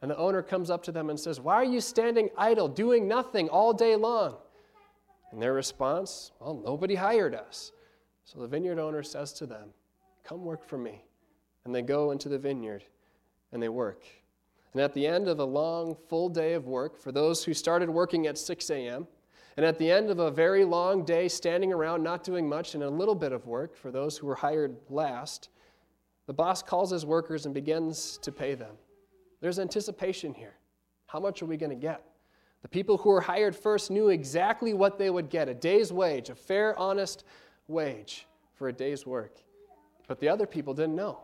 And 0.00 0.10
the 0.10 0.16
owner 0.16 0.42
comes 0.42 0.70
up 0.70 0.82
to 0.84 0.92
them 0.92 1.10
and 1.10 1.18
says, 1.18 1.40
Why 1.40 1.56
are 1.56 1.64
you 1.64 1.80
standing 1.80 2.30
idle, 2.38 2.68
doing 2.68 3.08
nothing 3.08 3.48
all 3.48 3.72
day 3.72 3.96
long? 3.96 4.36
And 5.32 5.40
their 5.40 5.52
response, 5.52 6.32
well, 6.40 6.60
nobody 6.64 6.94
hired 6.94 7.34
us. 7.34 7.72
So 8.24 8.38
the 8.40 8.48
vineyard 8.48 8.78
owner 8.78 9.02
says 9.02 9.32
to 9.34 9.46
them, 9.46 9.70
Come 10.24 10.44
work 10.44 10.64
for 10.64 10.78
me. 10.78 11.04
And 11.64 11.74
they 11.74 11.82
go 11.82 12.10
into 12.10 12.28
the 12.28 12.38
vineyard 12.38 12.84
and 13.52 13.62
they 13.62 13.68
work. 13.68 14.04
And 14.72 14.80
at 14.80 14.94
the 14.94 15.06
end 15.06 15.28
of 15.28 15.40
a 15.40 15.44
long, 15.44 15.96
full 16.08 16.28
day 16.28 16.54
of 16.54 16.66
work, 16.66 16.96
for 16.96 17.10
those 17.10 17.44
who 17.44 17.54
started 17.54 17.90
working 17.90 18.26
at 18.26 18.38
6 18.38 18.70
a.m., 18.70 19.06
and 19.56 19.66
at 19.66 19.78
the 19.78 19.90
end 19.90 20.10
of 20.10 20.20
a 20.20 20.30
very 20.30 20.64
long 20.64 21.04
day 21.04 21.28
standing 21.28 21.72
around 21.72 22.02
not 22.02 22.22
doing 22.22 22.48
much 22.48 22.74
and 22.74 22.84
a 22.84 22.88
little 22.88 23.16
bit 23.16 23.32
of 23.32 23.46
work, 23.46 23.76
for 23.76 23.90
those 23.90 24.16
who 24.16 24.26
were 24.26 24.36
hired 24.36 24.76
last, 24.88 25.48
the 26.26 26.32
boss 26.32 26.62
calls 26.62 26.90
his 26.90 27.04
workers 27.04 27.46
and 27.46 27.54
begins 27.54 28.18
to 28.18 28.30
pay 28.30 28.54
them. 28.54 28.76
There's 29.40 29.58
anticipation 29.58 30.32
here. 30.32 30.54
How 31.06 31.18
much 31.18 31.42
are 31.42 31.46
we 31.46 31.56
going 31.56 31.70
to 31.70 31.76
get? 31.76 32.04
The 32.62 32.68
people 32.68 32.98
who 32.98 33.10
were 33.10 33.20
hired 33.20 33.56
first 33.56 33.90
knew 33.90 34.08
exactly 34.08 34.74
what 34.74 34.98
they 34.98 35.10
would 35.10 35.30
get 35.30 35.48
a 35.48 35.54
day's 35.54 35.92
wage, 35.92 36.28
a 36.28 36.34
fair, 36.34 36.78
honest 36.78 37.24
wage 37.68 38.26
for 38.54 38.68
a 38.68 38.72
day's 38.72 39.06
work. 39.06 39.36
But 40.06 40.20
the 40.20 40.28
other 40.28 40.46
people 40.46 40.74
didn't 40.74 40.96
know. 40.96 41.20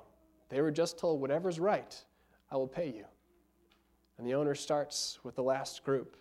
They 0.49 0.61
were 0.61 0.71
just 0.71 0.99
told, 0.99 1.21
whatever's 1.21 1.61
right, 1.61 1.95
I 2.51 2.57
will 2.57 2.69
pay 2.69 2.89
you. 2.89 3.05
And 4.17 4.27
the 4.27 4.35
owner 4.35 4.55
starts 4.55 5.19
with 5.25 5.35
the 5.35 5.43
last 5.43 5.85
group. 5.85 6.17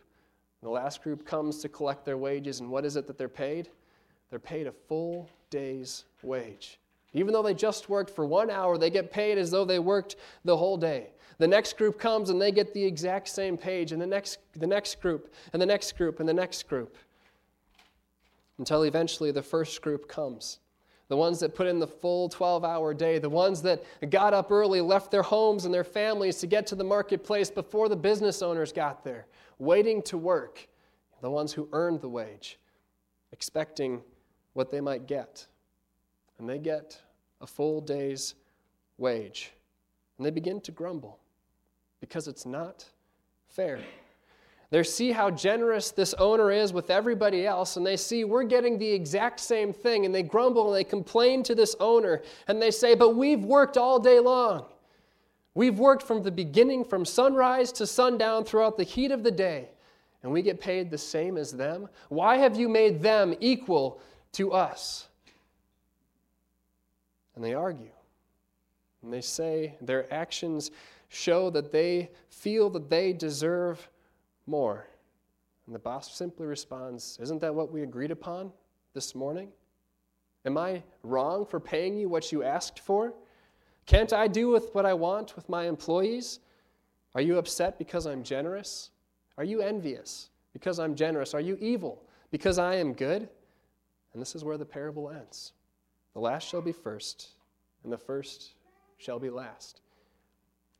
The 0.61 0.69
last 0.69 1.03
group 1.03 1.25
comes 1.25 1.59
to 1.59 1.69
collect 1.69 2.03
their 2.03 2.17
wages, 2.17 2.59
and 2.59 2.69
what 2.69 2.85
is 2.85 2.95
it 2.95 3.07
that 3.07 3.17
they're 3.17 3.29
paid? 3.29 3.69
They're 4.29 4.39
paid 4.39 4.67
a 4.67 4.71
full 4.71 5.29
day's 5.49 6.05
wage. 6.23 6.79
Even 7.13 7.31
though 7.31 7.43
they 7.43 7.53
just 7.53 7.87
worked 7.87 8.09
for 8.09 8.25
one 8.25 8.49
hour, 8.49 8.77
they 8.77 8.89
get 8.89 9.11
paid 9.11 9.37
as 9.37 9.51
though 9.51 9.63
they 9.63 9.79
worked 9.79 10.17
the 10.43 10.57
whole 10.57 10.75
day. 10.75 11.11
The 11.37 11.47
next 11.47 11.77
group 11.77 11.99
comes 11.99 12.29
and 12.29 12.41
they 12.41 12.51
get 12.51 12.73
the 12.73 12.83
exact 12.83 13.27
same 13.27 13.57
page, 13.57 13.91
and 13.91 14.01
the 14.01 14.07
next, 14.07 14.39
the 14.53 14.67
next 14.67 15.01
group, 15.01 15.33
and 15.51 15.61
the 15.61 15.65
next 15.65 15.97
group, 15.97 16.19
and 16.19 16.29
the 16.29 16.33
next 16.33 16.67
group. 16.67 16.95
Until 18.57 18.83
eventually 18.83 19.31
the 19.31 19.41
first 19.41 19.81
group 19.81 20.07
comes. 20.07 20.59
The 21.07 21.17
ones 21.17 21.39
that 21.41 21.53
put 21.53 21.67
in 21.67 21.79
the 21.79 21.87
full 21.87 22.29
12 22.29 22.63
hour 22.63 22.93
day, 22.93 23.19
the 23.19 23.29
ones 23.29 23.61
that 23.63 23.83
got 24.09 24.33
up 24.33 24.49
early, 24.49 24.81
left 24.81 25.11
their 25.11 25.21
homes 25.21 25.65
and 25.65 25.73
their 25.73 25.83
families 25.83 26.37
to 26.37 26.47
get 26.47 26.65
to 26.67 26.75
the 26.75 26.83
marketplace 26.83 27.51
before 27.51 27.89
the 27.89 27.95
business 27.95 28.41
owners 28.41 28.71
got 28.71 29.03
there, 29.03 29.27
waiting 29.59 30.01
to 30.03 30.17
work. 30.17 30.67
The 31.21 31.29
ones 31.29 31.53
who 31.53 31.67
earned 31.71 32.01
the 32.01 32.09
wage, 32.09 32.59
expecting 33.31 34.01
what 34.53 34.69
they 34.69 34.79
might 34.79 35.07
get. 35.07 35.47
And 36.37 36.47
they 36.47 36.59
get 36.59 37.01
a 37.41 37.47
full 37.47 37.81
day's 37.81 38.35
wage. 38.97 39.51
And 40.17 40.25
they 40.25 40.29
begin 40.29 40.61
to 40.61 40.71
grumble 40.71 41.19
because 41.99 42.27
it's 42.27 42.45
not 42.45 42.85
fair. 43.47 43.79
They 44.71 44.83
see 44.83 45.11
how 45.11 45.29
generous 45.29 45.91
this 45.91 46.13
owner 46.15 46.51
is 46.51 46.73
with 46.73 46.89
everybody 46.89 47.45
else, 47.45 47.77
and 47.77 47.85
they 47.85 47.97
see 47.97 48.23
we're 48.23 48.43
getting 48.43 48.77
the 48.77 48.91
exact 48.91 49.39
same 49.39 49.71
thing, 49.71 50.05
and 50.05 50.13
they 50.13 50.23
grumble 50.23 50.67
and 50.67 50.75
they 50.75 50.83
complain 50.83 51.43
to 51.43 51.55
this 51.55 51.75
owner, 51.79 52.21
and 52.47 52.61
they 52.61 52.71
say, 52.71 52.95
But 52.95 53.15
we've 53.15 53.43
worked 53.43 53.77
all 53.77 53.99
day 53.99 54.19
long. 54.19 54.65
We've 55.53 55.79
worked 55.79 56.03
from 56.03 56.23
the 56.23 56.31
beginning, 56.31 56.83
from 56.83 57.05
sunrise 57.05 57.71
to 57.73 57.87
sundown 57.87 58.43
throughout 58.43 58.75
the 58.75 58.83
heat 58.83 59.11
of 59.11 59.23
the 59.23 59.31
day, 59.31 59.69
and 60.23 60.31
we 60.31 60.41
get 60.41 60.59
paid 60.59 60.89
the 60.89 60.97
same 60.97 61.37
as 61.37 61.51
them. 61.51 61.87
Why 62.09 62.37
have 62.37 62.57
you 62.57 62.67
made 62.67 63.01
them 63.01 63.35
equal 63.39 64.01
to 64.33 64.51
us? 64.51 65.07
and 67.35 67.43
they 67.43 67.53
argue. 67.53 67.91
And 69.03 69.13
they 69.13 69.21
say 69.21 69.75
their 69.81 70.11
actions 70.11 70.71
show 71.15 71.49
that 71.49 71.71
they 71.71 72.09
feel 72.29 72.69
that 72.71 72.89
they 72.89 73.13
deserve 73.13 73.89
more. 74.45 74.87
And 75.65 75.73
the 75.73 75.79
boss 75.79 76.15
simply 76.15 76.45
responds, 76.45 77.17
Isn't 77.21 77.41
that 77.41 77.55
what 77.55 77.71
we 77.71 77.83
agreed 77.83 78.11
upon 78.11 78.51
this 78.93 79.15
morning? 79.15 79.49
Am 80.45 80.57
I 80.57 80.83
wrong 81.03 81.45
for 81.45 81.59
paying 81.59 81.97
you 81.97 82.09
what 82.09 82.31
you 82.31 82.43
asked 82.43 82.79
for? 82.79 83.13
Can't 83.85 84.13
I 84.13 84.27
do 84.27 84.49
with 84.49 84.73
what 84.75 84.85
I 84.85 84.93
want 84.93 85.35
with 85.35 85.47
my 85.49 85.67
employees? 85.67 86.39
Are 87.15 87.21
you 87.21 87.37
upset 87.37 87.79
because 87.79 88.05
I'm 88.05 88.21
generous? 88.21 88.91
Are 89.37 89.43
you 89.43 89.61
envious 89.61 90.29
because 90.53 90.79
I'm 90.79 90.95
generous? 90.95 91.33
Are 91.33 91.41
you 91.41 91.57
evil 91.59 92.03
because 92.29 92.59
I 92.59 92.75
am 92.75 92.93
good? 92.93 93.29
And 94.13 94.21
this 94.21 94.35
is 94.35 94.43
where 94.43 94.57
the 94.57 94.65
parable 94.65 95.09
ends. 95.09 95.53
The 96.13 96.19
last 96.19 96.47
shall 96.47 96.61
be 96.61 96.71
first, 96.71 97.29
and 97.83 97.91
the 97.91 97.97
first 97.97 98.53
shall 98.97 99.19
be 99.19 99.29
last. 99.29 99.81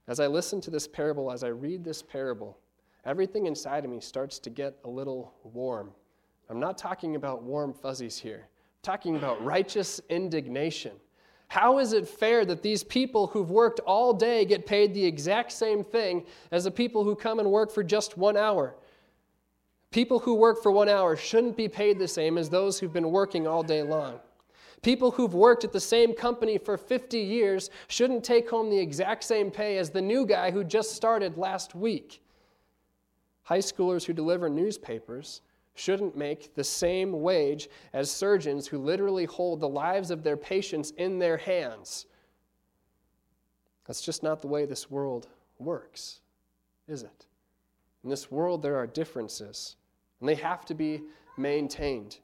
As 0.08 0.20
I 0.20 0.28
listen 0.28 0.62
to 0.62 0.72
this 0.72 0.88
parable, 0.88 1.32
as 1.32 1.44
I 1.44 1.48
read 1.48 1.84
this 1.84 2.02
parable, 2.02 2.58
everything 3.06 3.48
inside 3.48 3.86
of 3.86 3.92
me 3.92 4.00
starts 4.00 4.40
to 4.40 4.50
get 4.50 4.78
a 4.84 4.90
little 4.90 5.34
warm. 5.44 5.92
I'm 6.50 6.60
not 6.60 6.78
talking 6.78 7.16
about 7.16 7.44
warm 7.44 7.74
fuzzies 7.74 8.18
here, 8.18 8.48
I'm 8.48 8.82
talking 8.84 9.16
about 9.16 9.44
righteous 9.44 10.00
indignation. 10.10 10.92
How 11.48 11.78
is 11.78 11.94
it 11.94 12.08
fair 12.08 12.44
that 12.46 12.64
these 12.64 12.84
people 12.84 13.28
who've 13.28 13.52
worked 13.52 13.80
all 13.82 14.14
day 14.14 14.46
get 14.46 14.66
paid 14.66 14.94
the 14.94 15.06
exact 15.06 15.52
same 15.52 15.84
thing 15.84 16.26
as 16.52 16.64
the 16.64 16.72
people 16.72 17.04
who 17.04 17.16
come 17.16 17.40
and 17.40 17.52
work 17.52 17.72
for 17.72 17.84
just 17.84 18.18
one 18.18 18.36
hour? 18.36 18.76
People 19.92 20.20
who 20.20 20.34
work 20.34 20.62
for 20.62 20.72
one 20.72 20.90
hour 20.90 21.16
shouldn't 21.16 21.56
be 21.56 21.70
paid 21.70 22.00
the 22.00 22.08
same 22.08 22.38
as 22.38 22.50
those 22.50 22.80
who've 22.80 22.92
been 22.92 23.12
working 23.12 23.48
all 23.48 23.64
day 23.64 23.84
long. 23.84 24.20
People 24.86 25.10
who've 25.10 25.34
worked 25.34 25.64
at 25.64 25.72
the 25.72 25.80
same 25.80 26.14
company 26.14 26.60
for 26.60 26.78
50 26.78 27.18
years 27.18 27.72
shouldn't 27.88 28.24
take 28.24 28.48
home 28.48 28.70
the 28.70 28.78
exact 28.78 29.24
same 29.24 29.50
pay 29.50 29.80
as 29.80 29.90
the 29.90 30.00
new 30.00 30.28
guy 30.28 30.52
who 30.52 30.64
just 30.64 30.94
started 30.94 31.40
last 31.40 31.74
week. 31.74 32.22
High 33.42 33.64
schoolers 33.64 34.06
who 34.06 34.14
deliver 34.14 34.48
newspapers 34.48 35.42
shouldn't 35.74 36.16
make 36.16 36.54
the 36.54 36.64
same 36.64 37.24
wage 37.24 37.68
as 37.94 38.12
surgeons 38.12 38.68
who 38.68 38.78
literally 38.78 39.26
hold 39.26 39.60
the 39.60 39.68
lives 39.68 40.12
of 40.12 40.22
their 40.22 40.38
patients 40.38 40.92
in 40.98 41.18
their 41.18 41.38
hands. 41.38 42.06
That's 43.88 44.04
just 44.04 44.22
not 44.22 44.40
the 44.40 44.48
way 44.48 44.68
this 44.68 44.92
world 44.92 45.30
works, 45.58 46.20
is 46.88 47.02
it? 47.02 47.26
In 48.04 48.12
this 48.12 48.30
world, 48.30 48.62
there 48.62 48.76
are 48.76 48.86
differences, 48.86 49.78
and 50.20 50.30
they 50.30 50.36
have 50.36 50.64
to 50.66 50.76
be 50.76 51.02
maintained. 51.38 52.20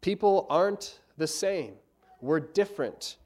People 0.00 0.46
aren't 0.48 1.00
the 1.18 1.26
same. 1.26 1.74
We're 2.20 2.40
different. 2.40 3.16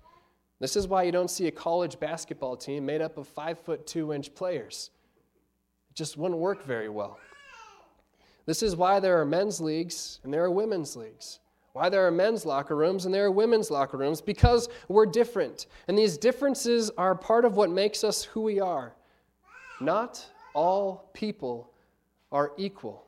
This 0.61 0.77
is 0.77 0.87
why 0.87 1.03
you 1.03 1.13
don't 1.13 1.31
see 1.31 1.49
a 1.49 1.51
college 1.51 1.99
basketball 1.99 2.57
team 2.57 2.87
made 2.87 3.01
up 3.01 3.19
of 3.19 3.27
five 3.27 3.59
foot 3.59 3.87
two 3.87 4.13
inch 4.13 4.35
players. 4.35 4.91
It 5.91 5.97
just 5.97 6.17
wouldn't 6.17 6.41
work 6.41 6.65
very 6.65 6.89
well. 6.89 7.19
This 8.47 8.63
is 8.63 8.77
why 8.77 9.01
there 9.01 9.21
are 9.21 9.25
men's 9.25 9.61
leagues 9.61 10.21
and 10.25 10.33
there 10.33 10.45
are 10.45 10.51
women's 10.51 10.97
leagues. 10.97 11.39
Why 11.73 11.89
there 11.89 12.07
are 12.07 12.11
men's 12.11 12.45
locker 12.45 12.77
rooms 12.77 13.07
and 13.07 13.15
there 13.15 13.25
are 13.25 13.31
women's 13.31 13.71
locker 13.71 13.97
rooms, 13.97 14.21
because 14.21 14.69
we're 14.89 15.07
different. 15.07 15.67
And 15.89 15.97
these 15.97 16.19
differences 16.19 16.91
are 16.99 17.15
part 17.15 17.45
of 17.45 17.57
what 17.57 17.71
makes 17.71 18.05
us 18.05 18.25
who 18.25 18.43
we 18.43 18.61
are. 18.61 18.95
Not 19.81 20.25
all 20.55 21.09
people 21.15 21.73
are 22.31 22.53
equal. 22.59 23.07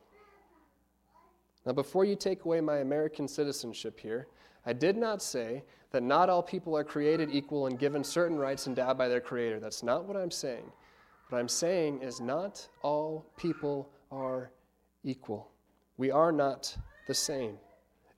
Now, 1.65 1.73
before 1.73 2.05
you 2.05 2.15
take 2.15 2.45
away 2.45 2.59
my 2.59 2.77
American 2.77 3.27
citizenship 3.27 3.99
here, 3.99 4.27
I 4.65 4.73
did 4.73 4.97
not 4.97 5.21
say 5.21 5.63
that 5.91 6.03
not 6.03 6.29
all 6.29 6.43
people 6.43 6.75
are 6.75 6.83
created 6.83 7.29
equal 7.31 7.67
and 7.67 7.79
given 7.79 8.03
certain 8.03 8.37
rights 8.37 8.67
endowed 8.67 8.97
by 8.97 9.07
their 9.07 9.21
Creator. 9.21 9.59
That's 9.59 9.83
not 9.83 10.05
what 10.05 10.17
I'm 10.17 10.31
saying. 10.31 10.71
What 11.29 11.39
I'm 11.39 11.47
saying 11.47 12.01
is 12.01 12.19
not 12.19 12.67
all 12.81 13.25
people 13.37 13.89
are 14.11 14.51
equal. 15.03 15.51
We 15.97 16.11
are 16.11 16.31
not 16.31 16.75
the 17.07 17.13
same. 17.13 17.57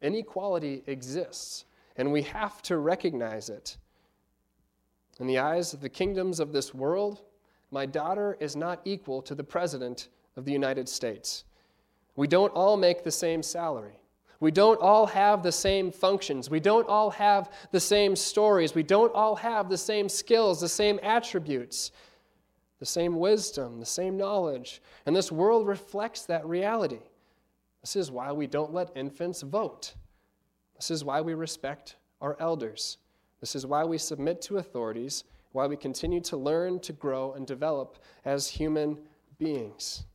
Inequality 0.01 0.83
exists, 0.87 1.65
and 1.97 2.11
we 2.11 2.21
have 2.23 2.61
to 2.63 2.77
recognize 2.77 3.49
it. 3.49 3.77
In 5.19 5.27
the 5.27 5.39
eyes 5.39 5.73
of 5.73 5.81
the 5.81 5.89
kingdoms 5.89 6.39
of 6.39 6.53
this 6.53 6.73
world, 6.73 7.21
my 7.71 7.85
daughter 7.85 8.37
is 8.39 8.55
not 8.55 8.81
equal 8.85 9.21
to 9.23 9.35
the 9.35 9.43
President 9.43 10.09
of 10.35 10.45
the 10.45 10.51
United 10.51 10.87
States. 10.87 11.43
We 12.15 12.27
don't 12.27 12.53
all 12.53 12.77
make 12.77 13.03
the 13.03 13.11
same 13.11 13.43
salary. 13.43 13.99
We 14.39 14.51
don't 14.51 14.79
all 14.81 15.07
have 15.07 15.41
the 15.41 15.51
same 15.51 15.91
functions. 15.91 16.49
We 16.49 16.59
don't 16.59 16.87
all 16.87 17.09
have 17.11 17.51
the 17.71 17.79
same 17.79 18.15
stories. 18.15 18.75
We 18.75 18.83
don't 18.83 19.13
all 19.15 19.35
have 19.35 19.69
the 19.69 19.77
same 19.77 20.07
skills, 20.07 20.61
the 20.61 20.69
same 20.69 20.99
attributes, 21.01 21.91
the 22.79 22.85
same 22.85 23.17
wisdom, 23.17 23.79
the 23.79 23.85
same 23.85 24.15
knowledge. 24.15 24.81
And 25.05 25.15
this 25.15 25.31
world 25.31 25.67
reflects 25.67 26.25
that 26.25 26.45
reality. 26.45 26.99
This 27.81 27.95
is 27.95 28.11
why 28.11 28.31
we 28.31 28.47
don't 28.47 28.73
let 28.73 28.95
infants 28.95 29.41
vote. 29.41 29.95
This 30.75 30.91
is 30.91 31.03
why 31.03 31.21
we 31.21 31.33
respect 31.33 31.95
our 32.21 32.37
elders. 32.39 32.97
This 33.39 33.55
is 33.55 33.65
why 33.65 33.83
we 33.83 33.97
submit 33.97 34.41
to 34.43 34.57
authorities, 34.57 35.23
why 35.51 35.65
we 35.65 35.77
continue 35.77 36.21
to 36.21 36.37
learn, 36.37 36.79
to 36.81 36.93
grow, 36.93 37.33
and 37.33 37.47
develop 37.47 37.97
as 38.25 38.47
human 38.47 38.97
beings. 39.39 40.05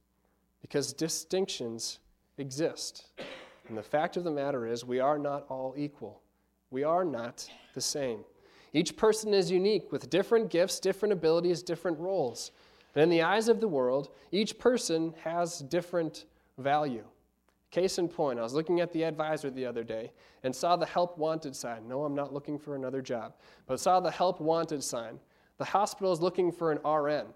Because 0.60 0.92
distinctions 0.92 1.98
exist. 2.38 3.06
And 3.68 3.76
the 3.76 3.82
fact 3.82 4.16
of 4.16 4.24
the 4.24 4.30
matter 4.30 4.66
is, 4.66 4.84
we 4.84 5.00
are 5.00 5.18
not 5.18 5.46
all 5.48 5.74
equal. 5.76 6.20
We 6.70 6.84
are 6.84 7.04
not 7.04 7.48
the 7.74 7.80
same. 7.80 8.24
Each 8.72 8.96
person 8.96 9.34
is 9.34 9.50
unique 9.50 9.92
with 9.92 10.10
different 10.10 10.50
gifts, 10.50 10.80
different 10.80 11.12
abilities, 11.12 11.62
different 11.62 11.98
roles. 11.98 12.50
And 12.94 13.02
in 13.02 13.10
the 13.10 13.22
eyes 13.22 13.48
of 13.48 13.60
the 13.60 13.68
world, 13.68 14.10
each 14.30 14.58
person 14.58 15.14
has 15.22 15.60
different 15.60 16.24
value. 16.58 17.04
Case 17.70 17.98
in 17.98 18.08
point, 18.08 18.38
I 18.38 18.42
was 18.42 18.52
looking 18.52 18.80
at 18.80 18.92
the 18.92 19.02
advisor 19.02 19.50
the 19.50 19.64
other 19.64 19.82
day 19.82 20.12
and 20.42 20.54
saw 20.54 20.76
the 20.76 20.84
help 20.84 21.16
wanted 21.16 21.56
sign. 21.56 21.88
No, 21.88 22.04
I'm 22.04 22.14
not 22.14 22.32
looking 22.32 22.58
for 22.58 22.74
another 22.74 23.00
job, 23.00 23.34
but 23.66 23.80
saw 23.80 24.00
the 24.00 24.10
help 24.10 24.40
wanted 24.40 24.84
sign. 24.84 25.18
The 25.56 25.64
hospital 25.64 26.12
is 26.12 26.20
looking 26.20 26.52
for 26.52 26.72
an 26.72 26.78
RN. 26.86 27.26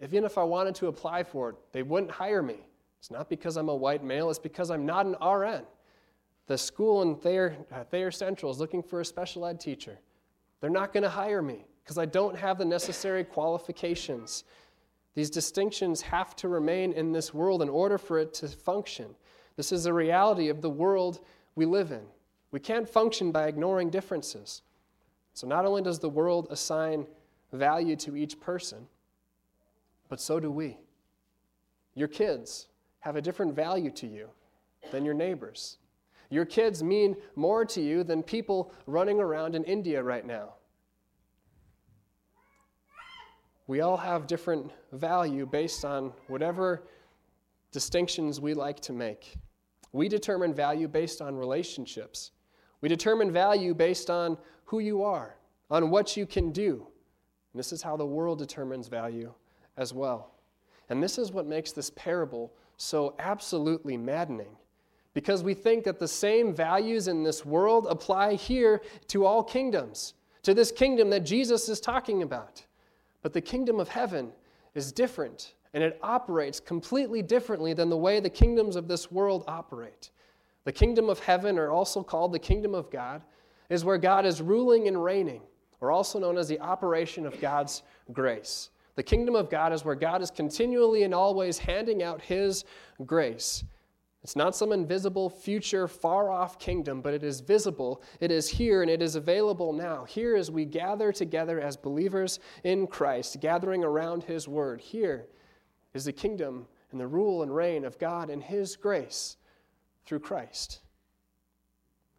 Even 0.00 0.24
if 0.24 0.38
I 0.38 0.42
wanted 0.42 0.74
to 0.76 0.88
apply 0.88 1.22
for 1.22 1.50
it, 1.50 1.56
they 1.72 1.82
wouldn't 1.82 2.10
hire 2.10 2.42
me. 2.42 2.66
It's 2.98 3.10
not 3.10 3.28
because 3.28 3.56
I'm 3.56 3.68
a 3.68 3.74
white 3.74 4.02
male, 4.02 4.30
it's 4.30 4.38
because 4.38 4.70
I'm 4.70 4.86
not 4.86 5.06
an 5.06 5.16
RN. 5.24 5.62
The 6.46 6.56
school 6.56 7.02
in 7.02 7.16
Thayer, 7.16 7.56
uh, 7.72 7.84
Thayer 7.84 8.10
Central 8.10 8.50
is 8.52 8.58
looking 8.58 8.82
for 8.82 9.00
a 9.00 9.04
special 9.04 9.46
ed 9.46 9.60
teacher. 9.60 9.98
They're 10.60 10.70
not 10.70 10.92
going 10.92 11.02
to 11.02 11.08
hire 11.08 11.42
me 11.42 11.64
because 11.82 11.98
I 11.98 12.06
don't 12.06 12.36
have 12.36 12.58
the 12.58 12.64
necessary 12.64 13.24
qualifications. 13.24 14.44
These 15.14 15.30
distinctions 15.30 16.00
have 16.02 16.36
to 16.36 16.48
remain 16.48 16.92
in 16.92 17.12
this 17.12 17.32
world 17.32 17.62
in 17.62 17.68
order 17.68 17.98
for 17.98 18.18
it 18.18 18.34
to 18.34 18.48
function. 18.48 19.14
This 19.56 19.72
is 19.72 19.84
the 19.84 19.92
reality 19.92 20.48
of 20.48 20.60
the 20.60 20.70
world 20.70 21.20
we 21.54 21.64
live 21.64 21.90
in. 21.90 22.02
We 22.50 22.60
can't 22.60 22.88
function 22.88 23.32
by 23.32 23.48
ignoring 23.48 23.90
differences. 23.90 24.62
So, 25.32 25.46
not 25.46 25.66
only 25.66 25.82
does 25.82 25.98
the 25.98 26.08
world 26.08 26.48
assign 26.50 27.06
value 27.52 27.96
to 27.96 28.16
each 28.16 28.40
person, 28.40 28.86
but 30.08 30.20
so 30.20 30.40
do 30.40 30.50
we. 30.50 30.78
Your 31.94 32.08
kids, 32.08 32.68
have 33.06 33.14
a 33.14 33.22
different 33.22 33.54
value 33.54 33.88
to 33.92 34.04
you 34.04 34.28
than 34.90 35.04
your 35.04 35.14
neighbors. 35.14 35.78
Your 36.28 36.44
kids 36.44 36.82
mean 36.82 37.14
more 37.36 37.64
to 37.64 37.80
you 37.80 38.02
than 38.02 38.20
people 38.20 38.72
running 38.88 39.20
around 39.20 39.54
in 39.54 39.62
India 39.62 40.02
right 40.02 40.26
now. 40.26 40.54
We 43.68 43.80
all 43.80 43.96
have 43.96 44.26
different 44.26 44.72
value 44.90 45.46
based 45.46 45.84
on 45.84 46.12
whatever 46.26 46.82
distinctions 47.70 48.40
we 48.40 48.54
like 48.54 48.80
to 48.80 48.92
make. 48.92 49.36
We 49.92 50.08
determine 50.08 50.52
value 50.52 50.88
based 50.88 51.22
on 51.22 51.36
relationships. 51.36 52.32
We 52.80 52.88
determine 52.88 53.30
value 53.30 53.72
based 53.72 54.10
on 54.10 54.36
who 54.64 54.80
you 54.80 55.04
are, 55.04 55.36
on 55.70 55.90
what 55.90 56.16
you 56.16 56.26
can 56.26 56.50
do. 56.50 56.88
And 57.52 57.60
this 57.60 57.72
is 57.72 57.82
how 57.82 57.96
the 57.96 58.04
world 58.04 58.40
determines 58.40 58.88
value 58.88 59.32
as 59.76 59.94
well. 59.94 60.32
And 60.88 61.00
this 61.00 61.18
is 61.18 61.30
what 61.30 61.46
makes 61.46 61.70
this 61.70 61.90
parable 61.90 62.52
so 62.76 63.14
absolutely 63.18 63.96
maddening. 63.96 64.56
Because 65.14 65.42
we 65.42 65.54
think 65.54 65.84
that 65.84 65.98
the 65.98 66.08
same 66.08 66.54
values 66.54 67.08
in 67.08 67.22
this 67.22 67.44
world 67.44 67.86
apply 67.88 68.34
here 68.34 68.82
to 69.08 69.24
all 69.24 69.42
kingdoms, 69.42 70.14
to 70.42 70.52
this 70.52 70.70
kingdom 70.70 71.08
that 71.10 71.20
Jesus 71.20 71.68
is 71.68 71.80
talking 71.80 72.22
about. 72.22 72.64
But 73.22 73.32
the 73.32 73.40
kingdom 73.40 73.80
of 73.80 73.88
heaven 73.88 74.30
is 74.74 74.92
different, 74.92 75.54
and 75.72 75.82
it 75.82 75.98
operates 76.02 76.60
completely 76.60 77.22
differently 77.22 77.72
than 77.72 77.88
the 77.88 77.96
way 77.96 78.20
the 78.20 78.30
kingdoms 78.30 78.76
of 78.76 78.88
this 78.88 79.10
world 79.10 79.44
operate. 79.48 80.10
The 80.64 80.72
kingdom 80.72 81.08
of 81.08 81.18
heaven, 81.20 81.58
or 81.58 81.70
also 81.70 82.02
called 82.02 82.32
the 82.32 82.38
kingdom 82.38 82.74
of 82.74 82.90
God, 82.90 83.22
is 83.70 83.84
where 83.84 83.98
God 83.98 84.26
is 84.26 84.42
ruling 84.42 84.86
and 84.86 85.02
reigning, 85.02 85.40
or 85.80 85.90
also 85.90 86.18
known 86.18 86.36
as 86.36 86.48
the 86.48 86.60
operation 86.60 87.24
of 87.24 87.40
God's 87.40 87.82
grace. 88.12 88.70
The 88.96 89.02
kingdom 89.02 89.36
of 89.36 89.50
God 89.50 89.72
is 89.72 89.84
where 89.84 89.94
God 89.94 90.22
is 90.22 90.30
continually 90.30 91.02
and 91.04 91.14
always 91.14 91.58
handing 91.58 92.02
out 92.02 92.22
his 92.22 92.64
grace. 93.04 93.62
It's 94.22 94.34
not 94.34 94.56
some 94.56 94.72
invisible, 94.72 95.30
future, 95.30 95.86
far 95.86 96.30
off 96.30 96.58
kingdom, 96.58 97.00
but 97.00 97.14
it 97.14 97.22
is 97.22 97.40
visible, 97.40 98.02
it 98.18 98.32
is 98.32 98.48
here, 98.48 98.82
and 98.82 98.90
it 98.90 99.00
is 99.00 99.14
available 99.14 99.72
now. 99.72 100.04
Here, 100.04 100.34
as 100.34 100.50
we 100.50 100.64
gather 100.64 101.12
together 101.12 101.60
as 101.60 101.76
believers 101.76 102.40
in 102.64 102.88
Christ, 102.88 103.38
gathering 103.40 103.84
around 103.84 104.24
his 104.24 104.48
word, 104.48 104.80
here 104.80 105.26
is 105.94 106.06
the 106.06 106.12
kingdom 106.12 106.66
and 106.90 107.00
the 107.00 107.06
rule 107.06 107.42
and 107.42 107.54
reign 107.54 107.84
of 107.84 107.98
God 107.98 108.30
and 108.30 108.42
his 108.42 108.74
grace 108.74 109.36
through 110.06 110.20
Christ. 110.20 110.80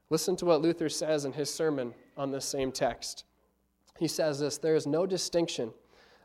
Listen 0.09 0.35
to 0.37 0.45
what 0.45 0.61
Luther 0.61 0.89
says 0.89 1.25
in 1.25 1.33
his 1.33 1.53
sermon 1.53 1.93
on 2.15 2.31
this 2.31 2.45
same 2.45 2.71
text. 2.71 3.25
He 3.99 4.07
says 4.07 4.39
this 4.39 4.57
There 4.57 4.75
is 4.75 4.87
no 4.87 5.05
distinction 5.05 5.73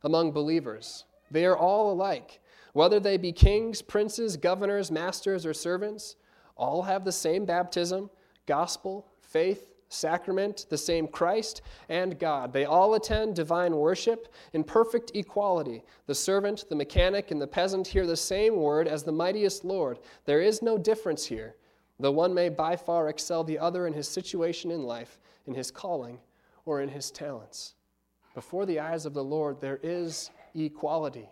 among 0.04 0.32
believers, 0.32 1.04
they 1.30 1.44
are 1.44 1.56
all 1.56 1.92
alike. 1.92 2.40
Whether 2.72 3.00
they 3.00 3.16
be 3.16 3.32
kings, 3.32 3.82
princes, 3.82 4.36
governors, 4.36 4.90
masters, 4.90 5.44
or 5.44 5.52
servants, 5.52 6.16
all 6.56 6.82
have 6.82 7.04
the 7.04 7.12
same 7.12 7.44
baptism, 7.44 8.10
gospel, 8.46 9.06
faith, 9.20 9.72
sacrament, 9.92 10.66
the 10.70 10.78
same 10.78 11.06
Christ 11.06 11.62
and 11.88 12.18
God. 12.18 12.52
They 12.52 12.64
all 12.64 12.94
attend 12.94 13.36
divine 13.36 13.76
worship 13.76 14.32
in 14.52 14.64
perfect 14.64 15.12
equality. 15.14 15.84
The 16.06 16.14
servant, 16.14 16.64
the 16.68 16.76
mechanic, 16.76 17.30
and 17.30 17.40
the 17.40 17.46
peasant 17.46 17.86
hear 17.86 18.06
the 18.06 18.16
same 18.16 18.56
word 18.56 18.88
as 18.88 19.02
the 19.02 19.12
mightiest 19.12 19.64
Lord. 19.64 19.98
There 20.24 20.40
is 20.40 20.62
no 20.62 20.78
difference 20.78 21.26
here, 21.26 21.56
though 22.00 22.10
one 22.10 22.32
may 22.32 22.48
by 22.48 22.76
far 22.76 23.08
excel 23.08 23.44
the 23.44 23.58
other 23.58 23.86
in 23.86 23.92
his 23.92 24.08
situation 24.08 24.70
in 24.70 24.82
life, 24.82 25.18
in 25.46 25.54
his 25.54 25.70
calling, 25.70 26.18
or 26.64 26.80
in 26.80 26.88
his 26.88 27.10
talents. 27.10 27.74
Before 28.34 28.66
the 28.66 28.80
eyes 28.80 29.04
of 29.06 29.14
the 29.14 29.24
Lord, 29.24 29.60
there 29.60 29.80
is 29.82 30.30
equality. 30.54 31.28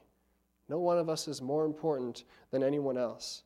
No 0.68 0.78
one 0.78 0.98
of 0.98 1.08
us 1.08 1.28
is 1.28 1.40
more 1.40 1.64
important 1.64 2.24
than 2.50 2.62
anyone 2.62 2.98
else. 2.98 3.42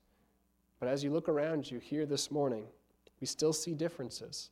But 0.80 0.88
as 0.88 1.02
you 1.02 1.10
look 1.10 1.28
around 1.28 1.70
you 1.70 1.78
here 1.78 2.04
this 2.04 2.30
morning, 2.30 2.66
we 3.20 3.26
still 3.26 3.52
see 3.52 3.74
differences. 3.74 4.50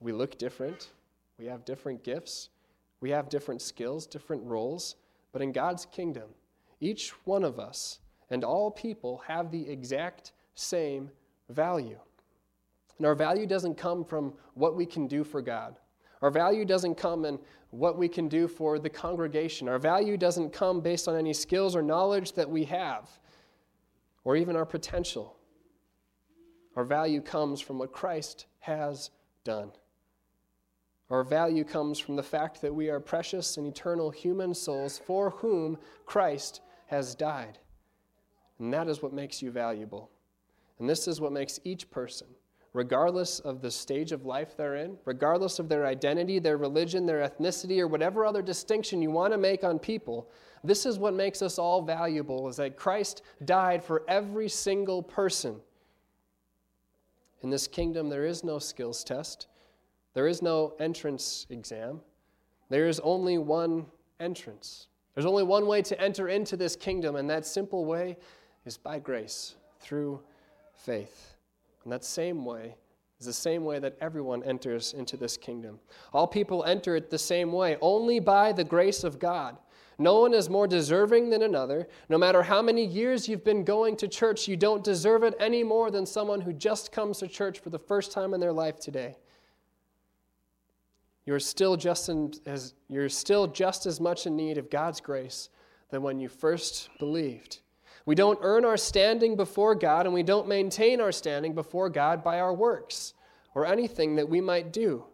We 0.00 0.12
look 0.12 0.36
different. 0.38 0.90
We 1.38 1.46
have 1.46 1.64
different 1.64 2.04
gifts. 2.04 2.50
We 3.00 3.10
have 3.10 3.28
different 3.28 3.62
skills, 3.62 4.06
different 4.06 4.44
roles. 4.44 4.96
But 5.32 5.42
in 5.42 5.52
God's 5.52 5.86
kingdom, 5.86 6.28
each 6.80 7.10
one 7.24 7.44
of 7.44 7.58
us 7.58 8.00
and 8.30 8.44
all 8.44 8.70
people 8.70 9.22
have 9.26 9.50
the 9.50 9.68
exact 9.68 10.32
same 10.54 11.10
value. 11.48 11.98
And 12.98 13.06
our 13.06 13.14
value 13.14 13.46
doesn't 13.46 13.76
come 13.76 14.04
from 14.04 14.34
what 14.54 14.76
we 14.76 14.84
can 14.84 15.06
do 15.06 15.24
for 15.24 15.40
God. 15.40 15.78
Our 16.20 16.30
value 16.30 16.64
doesn't 16.64 16.96
come 16.96 17.24
in 17.24 17.38
what 17.72 17.96
we 17.98 18.06
can 18.06 18.28
do 18.28 18.46
for 18.46 18.78
the 18.78 18.90
congregation. 18.90 19.66
Our 19.66 19.78
value 19.78 20.18
doesn't 20.18 20.52
come 20.52 20.82
based 20.82 21.08
on 21.08 21.16
any 21.16 21.32
skills 21.32 21.74
or 21.74 21.80
knowledge 21.82 22.32
that 22.34 22.48
we 22.48 22.64
have, 22.64 23.08
or 24.24 24.36
even 24.36 24.56
our 24.56 24.66
potential. 24.66 25.36
Our 26.76 26.84
value 26.84 27.22
comes 27.22 27.60
from 27.62 27.78
what 27.78 27.90
Christ 27.90 28.44
has 28.60 29.10
done. 29.42 29.72
Our 31.08 31.24
value 31.24 31.64
comes 31.64 31.98
from 31.98 32.16
the 32.16 32.22
fact 32.22 32.60
that 32.60 32.74
we 32.74 32.90
are 32.90 33.00
precious 33.00 33.56
and 33.56 33.66
eternal 33.66 34.10
human 34.10 34.54
souls 34.54 34.98
for 34.98 35.30
whom 35.30 35.78
Christ 36.04 36.60
has 36.86 37.14
died. 37.14 37.58
And 38.58 38.72
that 38.72 38.86
is 38.86 39.02
what 39.02 39.14
makes 39.14 39.40
you 39.40 39.50
valuable. 39.50 40.10
And 40.78 40.88
this 40.88 41.08
is 41.08 41.20
what 41.20 41.32
makes 41.32 41.58
each 41.64 41.90
person, 41.90 42.26
regardless 42.72 43.38
of 43.40 43.60
the 43.60 43.70
stage 43.70 44.12
of 44.12 44.24
life 44.24 44.56
they're 44.56 44.76
in, 44.76 44.96
regardless 45.04 45.58
of 45.58 45.68
their 45.68 45.86
identity, 45.86 46.38
their 46.38 46.56
religion, 46.56 47.04
their 47.04 47.28
ethnicity, 47.28 47.78
or 47.78 47.86
whatever 47.86 48.24
other 48.24 48.42
distinction 48.42 49.02
you 49.02 49.10
want 49.10 49.32
to 49.32 49.38
make 49.38 49.62
on 49.62 49.78
people, 49.78 50.30
this 50.64 50.86
is 50.86 50.98
what 50.98 51.12
makes 51.12 51.42
us 51.42 51.58
all 51.58 51.82
valuable 51.82 52.48
is 52.48 52.56
that 52.56 52.76
Christ 52.76 53.22
died 53.44 53.84
for 53.84 54.04
every 54.08 54.48
single 54.48 55.02
person. 55.02 55.56
In 57.42 57.50
this 57.50 57.66
kingdom, 57.66 58.08
there 58.08 58.24
is 58.24 58.44
no 58.44 58.58
skills 58.58 59.02
test. 59.02 59.48
There 60.14 60.28
is 60.28 60.40
no 60.40 60.74
entrance 60.78 61.46
exam. 61.50 62.00
There 62.68 62.86
is 62.86 63.00
only 63.00 63.38
one 63.38 63.86
entrance. 64.20 64.86
There's 65.14 65.26
only 65.26 65.42
one 65.42 65.66
way 65.66 65.82
to 65.82 66.00
enter 66.00 66.28
into 66.28 66.56
this 66.56 66.76
kingdom, 66.76 67.16
and 67.16 67.28
that 67.28 67.44
simple 67.44 67.84
way 67.84 68.16
is 68.64 68.78
by 68.78 68.98
grace, 68.98 69.56
through 69.80 70.20
faith. 70.72 71.34
And 71.84 71.92
that 71.92 72.04
same 72.04 72.44
way 72.44 72.76
is 73.18 73.26
the 73.26 73.32
same 73.32 73.64
way 73.64 73.78
that 73.78 73.96
everyone 74.00 74.42
enters 74.44 74.94
into 74.94 75.16
this 75.16 75.36
kingdom. 75.36 75.78
All 76.12 76.26
people 76.26 76.64
enter 76.64 76.96
it 76.96 77.10
the 77.10 77.18
same 77.18 77.52
way, 77.52 77.76
only 77.80 78.20
by 78.20 78.52
the 78.52 78.64
grace 78.64 79.04
of 79.04 79.18
God. 79.18 79.56
No 79.98 80.20
one 80.20 80.34
is 80.34 80.48
more 80.48 80.66
deserving 80.66 81.30
than 81.30 81.42
another. 81.42 81.86
No 82.08 82.18
matter 82.18 82.42
how 82.42 82.62
many 82.62 82.84
years 82.84 83.28
you've 83.28 83.44
been 83.44 83.64
going 83.64 83.96
to 83.96 84.08
church, 84.08 84.48
you 84.48 84.56
don't 84.56 84.82
deserve 84.82 85.22
it 85.22 85.34
any 85.38 85.62
more 85.62 85.90
than 85.90 86.06
someone 86.06 86.40
who 86.40 86.52
just 86.52 86.92
comes 86.92 87.18
to 87.18 87.28
church 87.28 87.60
for 87.60 87.70
the 87.70 87.78
first 87.78 88.10
time 88.10 88.34
in 88.34 88.40
their 88.40 88.52
life 88.52 88.80
today 88.80 89.16
you're 91.24 91.40
still 91.40 91.76
just 91.76 92.08
in, 92.08 92.32
as 92.46 92.74
you're 92.88 93.08
still 93.08 93.46
just 93.46 93.86
as 93.86 94.00
much 94.00 94.26
in 94.26 94.36
need 94.36 94.58
of 94.58 94.70
God's 94.70 95.00
grace 95.00 95.48
than 95.90 96.02
when 96.02 96.18
you 96.18 96.28
first 96.28 96.88
believed. 96.98 97.60
We 98.06 98.14
don't 98.14 98.38
earn 98.42 98.64
our 98.64 98.76
standing 98.76 99.36
before 99.36 99.74
God 99.74 100.06
and 100.06 100.14
we 100.14 100.22
don't 100.22 100.48
maintain 100.48 101.00
our 101.00 101.12
standing 101.12 101.54
before 101.54 101.88
God 101.88 102.24
by 102.24 102.40
our 102.40 102.52
works 102.52 103.14
or 103.54 103.66
anything 103.66 104.16
that 104.16 104.28
we 104.28 104.40
might 104.40 104.72
do. 104.72 105.04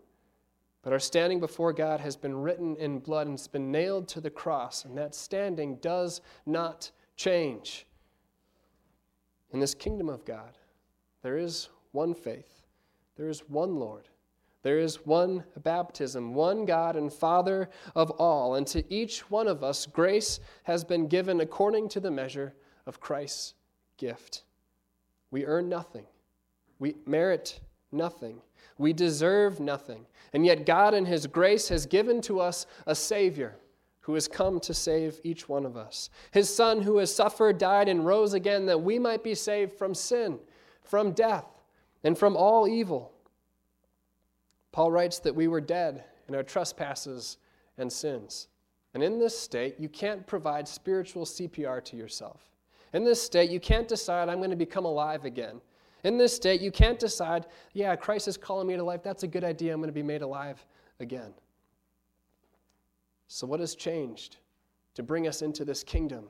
But 0.83 0.93
our 0.93 0.99
standing 0.99 1.41
before 1.41 1.73
God 1.73 2.01
has 2.01 2.17
been 2.17 2.37
written 2.37 2.77
in 2.77 3.01
blood 3.01 3.27
and 3.27 3.35
it's 3.35 3.49
been 3.49 3.71
nailed 3.71 4.09
to 4.09 4.21
the 4.21 4.31
cross, 4.31 4.85
and 4.85 4.97
that 4.97 5.15
standing 5.15 5.77
does 5.77 6.21
not 6.47 6.91
change. 7.17 7.87
In 9.51 9.61
this 9.61 9.75
kingdom 9.75 10.09
of 10.09 10.25
God, 10.25 10.57
there 11.23 11.37
is 11.37 11.69
one 11.93 12.15
faith, 12.15 12.63
there 13.17 13.29
is 13.29 13.41
one 13.49 13.77
Lord 13.77 14.09
there 14.63 14.79
is 14.79 15.07
one 15.07 15.45
baptism, 15.63 16.35
one 16.35 16.65
God 16.65 16.97
and 16.97 17.13
Father 17.13 17.71
of 17.95 18.11
all, 18.13 18.57
and 18.57 18.67
to 18.67 18.85
each 18.93 19.31
one 19.31 19.47
of 19.47 19.63
us, 19.63 19.87
grace 19.87 20.41
has 20.65 20.85
been 20.85 21.07
given 21.07 21.41
according 21.41 21.89
to 21.91 22.01
the 22.01 22.11
measure 22.11 22.55
of 22.89 22.99
Christ's 23.01 23.55
gift. 23.99 24.43
We 25.31 25.45
earn 25.45 25.69
nothing, 25.69 26.07
we 26.79 26.97
merit 27.07 27.61
nothing, 27.93 28.41
we 28.79 28.93
deserve 28.93 29.61
nothing, 29.61 30.07
and 30.33 30.45
yet 30.45 30.67
God, 30.67 30.95
in 30.95 31.05
His 31.05 31.27
grace, 31.27 31.69
has 31.69 31.87
given 31.87 32.21
to 32.23 32.41
us 32.41 32.67
a 32.87 32.95
Savior 32.95 33.57
who 34.01 34.15
has 34.15 34.27
come 34.27 34.59
to 34.61 34.73
save 34.73 35.21
each 35.23 35.51
one 35.51 35.67
of 35.67 35.77
us. 35.77 36.09
His 36.31 36.53
Son, 36.53 36.81
who 36.81 36.97
has 36.97 37.15
suffered, 37.15 37.59
died, 37.59 37.91
and 37.91 38.07
rose 38.07 38.33
again, 38.33 38.65
that 38.65 38.83
we 38.83 38.99
might 38.99 39.23
be 39.23 39.35
saved 39.35 39.75
from 39.75 39.95
sin, 39.95 40.39
from 40.83 41.13
death, 41.13 41.45
and 42.03 42.17
from 42.17 42.35
all 42.35 42.67
evil. 42.67 43.13
Paul 44.73 44.91
writes 44.91 45.19
that 45.19 45.35
we 45.35 45.47
were 45.47 45.61
dead 45.61 46.05
in 46.27 46.35
our 46.35 46.43
trespasses 46.43 47.37
and 47.77 47.93
sins. 47.93 48.49
And 48.95 49.03
in 49.03 49.19
this 49.19 49.39
state, 49.39 49.77
you 49.79 49.91
can't 49.91 50.27
provide 50.27 50.67
spiritual 50.67 51.27
CPR 51.27 51.85
to 51.85 51.97
yourself. 51.97 52.41
In 52.93 53.05
this 53.05 53.21
state, 53.21 53.51
you 53.51 53.61
can't 53.61 53.89
decide, 53.89 54.29
I'm 54.29 54.39
going 54.39 54.51
to 54.51 54.57
become 54.57 54.85
alive 54.85 55.25
again. 55.25 55.61
In 56.05 56.17
this 56.17 56.35
state, 56.35 56.61
you 56.61 56.71
can't 56.71 56.99
decide, 56.99 57.47
yeah, 57.73 57.97
Christ 57.97 58.29
is 58.29 58.37
calling 58.37 58.67
me 58.67 58.77
to 58.77 58.83
life. 58.83 59.03
That's 59.03 59.25
a 59.25 59.29
good 59.29 59.45
idea. 59.45 59.73
I'm 59.73 59.81
going 59.81 59.89
to 59.89 59.93
be 59.93 60.03
made 60.03 60.23
alive 60.23 60.65
again. 61.01 61.35
So, 63.27 63.47
what 63.47 63.61
has 63.61 63.75
changed 63.75 64.37
to 64.95 65.03
bring 65.03 65.29
us 65.29 65.43
into 65.43 65.65
this 65.65 65.85
kingdom 65.85 66.27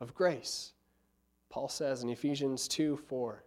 of 0.00 0.14
grace? 0.14 0.72
Paul 1.50 1.68
says 1.68 2.02
in 2.02 2.08
Ephesians 2.08 2.66
2 2.68 2.96
4, 2.96 3.44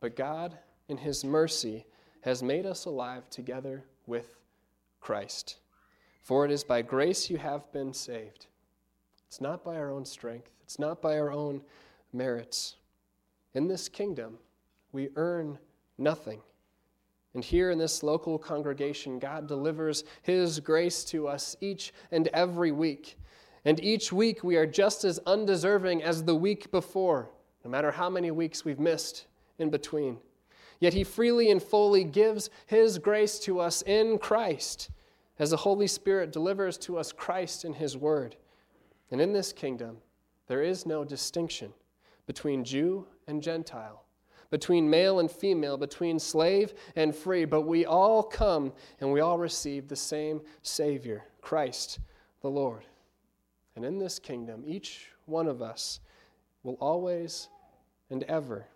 But 0.00 0.16
God, 0.16 0.56
in 0.88 0.96
his 0.96 1.24
mercy, 1.24 1.84
has 2.22 2.42
made 2.42 2.64
us 2.64 2.86
alive 2.86 3.28
together 3.28 3.84
with 4.06 4.36
Christ. 5.00 5.58
For 6.22 6.44
it 6.44 6.50
is 6.50 6.64
by 6.64 6.82
grace 6.82 7.28
you 7.28 7.36
have 7.36 7.70
been 7.72 7.92
saved, 7.92 8.46
It's 9.28 9.40
not 9.40 9.62
by 9.62 9.76
our 9.76 9.90
own 9.90 10.04
strength, 10.04 10.50
it's 10.64 10.78
not 10.78 11.00
by 11.00 11.18
our 11.18 11.30
own 11.30 11.62
merits. 12.12 12.76
In 13.54 13.68
this 13.68 13.88
kingdom, 13.88 14.38
we 14.92 15.10
earn 15.16 15.58
nothing. 15.98 16.40
And 17.34 17.44
here 17.44 17.70
in 17.70 17.78
this 17.78 18.02
local 18.02 18.38
congregation, 18.38 19.18
God 19.18 19.46
delivers 19.46 20.04
His 20.22 20.60
grace 20.60 21.04
to 21.04 21.28
us 21.28 21.56
each 21.60 21.92
and 22.10 22.28
every 22.28 22.72
week. 22.72 23.18
And 23.64 23.82
each 23.84 24.12
week 24.12 24.42
we 24.42 24.56
are 24.56 24.66
just 24.66 25.04
as 25.04 25.20
undeserving 25.26 26.02
as 26.02 26.24
the 26.24 26.34
week 26.34 26.70
before, 26.70 27.28
no 27.64 27.70
matter 27.70 27.90
how 27.90 28.08
many 28.08 28.30
weeks 28.30 28.64
we've 28.64 28.80
missed 28.80 29.26
in 29.58 29.68
between. 29.68 30.18
Yet 30.80 30.94
He 30.94 31.04
freely 31.04 31.50
and 31.50 31.62
fully 31.62 32.02
gives 32.02 32.48
His 32.66 32.98
grace 32.98 33.38
to 33.40 33.60
us 33.60 33.82
in 33.82 34.18
Christ, 34.18 34.88
as 35.38 35.50
the 35.50 35.58
Holy 35.58 35.86
Spirit 35.86 36.32
delivers 36.32 36.78
to 36.78 36.96
us 36.96 37.12
Christ 37.12 37.64
in 37.64 37.74
His 37.74 37.96
Word. 37.96 38.36
And 39.10 39.20
in 39.20 39.32
this 39.32 39.52
kingdom, 39.52 39.98
there 40.46 40.62
is 40.62 40.86
no 40.86 41.04
distinction 41.04 41.72
between 42.26 42.64
Jew 42.64 43.06
and 43.26 43.42
Gentile, 43.42 44.04
between 44.50 44.88
male 44.88 45.20
and 45.20 45.30
female, 45.30 45.76
between 45.76 46.18
slave 46.18 46.74
and 46.96 47.14
free, 47.14 47.44
but 47.44 47.62
we 47.62 47.86
all 47.86 48.22
come 48.22 48.72
and 49.00 49.12
we 49.12 49.20
all 49.20 49.38
receive 49.38 49.88
the 49.88 49.96
same 49.96 50.40
Savior, 50.62 51.24
Christ 51.40 52.00
the 52.40 52.50
Lord. 52.50 52.84
And 53.76 53.84
in 53.84 53.98
this 53.98 54.18
kingdom, 54.18 54.64
each 54.66 55.06
one 55.26 55.46
of 55.46 55.62
us 55.62 56.00
will 56.62 56.76
always 56.80 57.48
and 58.10 58.22
ever 58.24 58.66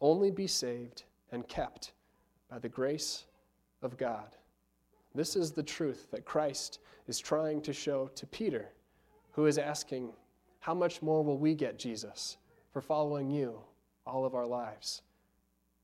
only 0.00 0.30
be 0.30 0.46
saved 0.46 1.04
and 1.32 1.46
kept 1.48 1.92
by 2.48 2.58
the 2.58 2.68
grace 2.68 3.24
of 3.82 3.96
God. 3.96 4.36
This 5.14 5.36
is 5.36 5.52
the 5.52 5.62
truth 5.62 6.08
that 6.10 6.24
Christ 6.24 6.80
is 7.06 7.18
trying 7.18 7.60
to 7.62 7.72
show 7.72 8.10
to 8.14 8.26
Peter 8.26 8.68
who 9.36 9.46
is 9.46 9.58
asking, 9.58 10.08
How 10.60 10.74
much 10.74 11.02
more 11.02 11.22
will 11.22 11.36
we 11.36 11.54
get, 11.54 11.78
Jesus, 11.78 12.38
for 12.72 12.80
following 12.80 13.30
you 13.30 13.60
all 14.06 14.24
of 14.24 14.34
our 14.34 14.46
lives? 14.46 15.02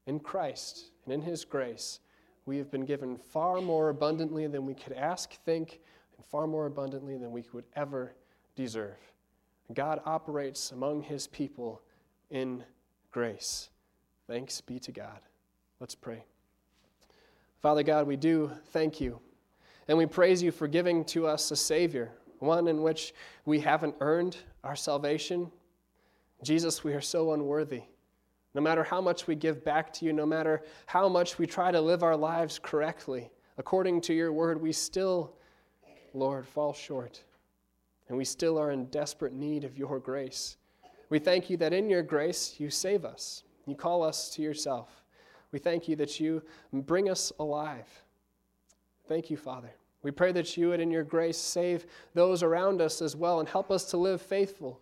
In 0.07 0.19
Christ 0.19 0.91
and 1.05 1.13
in 1.13 1.21
His 1.21 1.45
grace, 1.45 2.01
we 2.47 2.57
have 2.57 2.71
been 2.71 2.87
given 2.87 3.17
far 3.17 3.61
more 3.61 3.91
abundantly 3.91 4.47
than 4.47 4.65
we 4.67 4.75
could 4.75 4.95
ask, 4.95 5.35
think, 5.45 5.81
and 6.17 6.25
far 6.25 6.47
more 6.47 6.65
abundantly 6.67 7.19
than 7.19 7.31
we 7.31 7.43
could 7.43 7.65
ever 7.77 8.15
deserve. 8.57 8.97
God 9.75 10.01
operates 10.07 10.73
among 10.73 11.03
His 11.03 11.27
people 11.27 11.83
in 12.31 12.65
grace. 13.11 13.69
Thanks 14.27 14.63
be 14.63 14.79
to 14.81 14.93
God. 14.93 15.21
Let's 15.79 15.95
pray. 15.95 16.25
Father 17.61 17.83
God, 17.83 18.07
we 18.07 18.17
do 18.17 18.51
thank 18.69 18.99
you, 18.99 19.21
and 19.89 19.99
we 19.99 20.07
praise 20.07 20.43
you 20.43 20.51
for 20.53 20.67
giving 20.67 21.05
to 21.05 21.27
us 21.27 21.51
a 21.51 21.57
Savior 21.57 22.13
one 22.43 22.69
in 22.69 22.83
which 22.83 23.15
we 23.45 23.61
haven't 23.61 23.95
earned 24.01 24.37
our 24.65 24.77
salvation. 24.77 25.51
Jesus, 26.43 26.83
we 26.83 26.93
are 26.93 27.01
so 27.01 27.33
unworthy. 27.33 27.83
No 28.55 28.61
matter 28.61 28.83
how 28.83 29.01
much 29.01 29.27
we 29.27 29.35
give 29.35 29.65
back 29.65 29.93
to 29.95 30.05
you, 30.05 30.13
no 30.13 30.27
matter 30.27 30.63
how 30.87 31.09
much 31.09 31.39
we 31.39 31.47
try 31.47 31.71
to 31.71 31.81
live 31.81 32.03
our 32.03 32.17
lives 32.17 32.59
correctly, 32.59 33.31
according 33.57 34.01
to 34.03 34.13
your 34.13 34.33
word, 34.33 34.61
we 34.61 34.73
still, 34.73 35.37
Lord, 36.13 36.47
fall 36.47 36.75
short. 36.75 37.23
And 38.09 38.19
we 38.19 38.25
still 38.25 38.59
are 38.59 38.73
in 38.73 38.87
desperate 38.87 39.33
need 39.33 39.65
of 39.65 39.79
your 39.79 39.99
grace. 39.99 40.59
We 41.09 41.19
thank 41.19 41.49
you 41.49 41.57
that 41.59 41.73
in 41.73 41.89
your 41.89 42.03
grace 42.03 42.57
you 42.59 42.69
save 42.69 43.05
us, 43.05 43.45
you 43.67 43.75
call 43.75 44.03
us 44.03 44.31
to 44.31 44.43
yourself. 44.43 45.03
We 45.53 45.59
thank 45.59 45.87
you 45.87 45.97
that 45.97 46.19
you 46.19 46.43
bring 46.73 47.09
us 47.09 47.33
alive. 47.39 47.89
Thank 49.07 49.31
you, 49.31 49.37
Father. 49.37 49.71
We 50.03 50.11
pray 50.11 50.33
that 50.33 50.57
you 50.57 50.69
would, 50.71 50.81
in 50.81 50.91
your 50.91 51.05
grace, 51.05 51.39
save 51.39 51.87
those 52.15 52.43
around 52.43 52.81
us 52.81 53.01
as 53.01 53.15
well 53.15 53.41
and 53.41 53.49
help 53.49 53.71
us 53.71 53.85
to 53.91 53.97
live 53.97 54.21
faithful, 54.21 54.81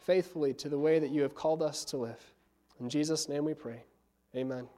faithfully 0.00 0.54
to 0.54 0.68
the 0.68 0.78
way 0.78 0.98
that 0.98 1.10
you 1.10 1.22
have 1.22 1.34
called 1.34 1.62
us 1.62 1.84
to 1.86 1.96
live. 1.96 2.20
In 2.80 2.88
Jesus' 2.88 3.28
name 3.28 3.44
we 3.44 3.54
pray. 3.54 3.82
Amen. 4.36 4.68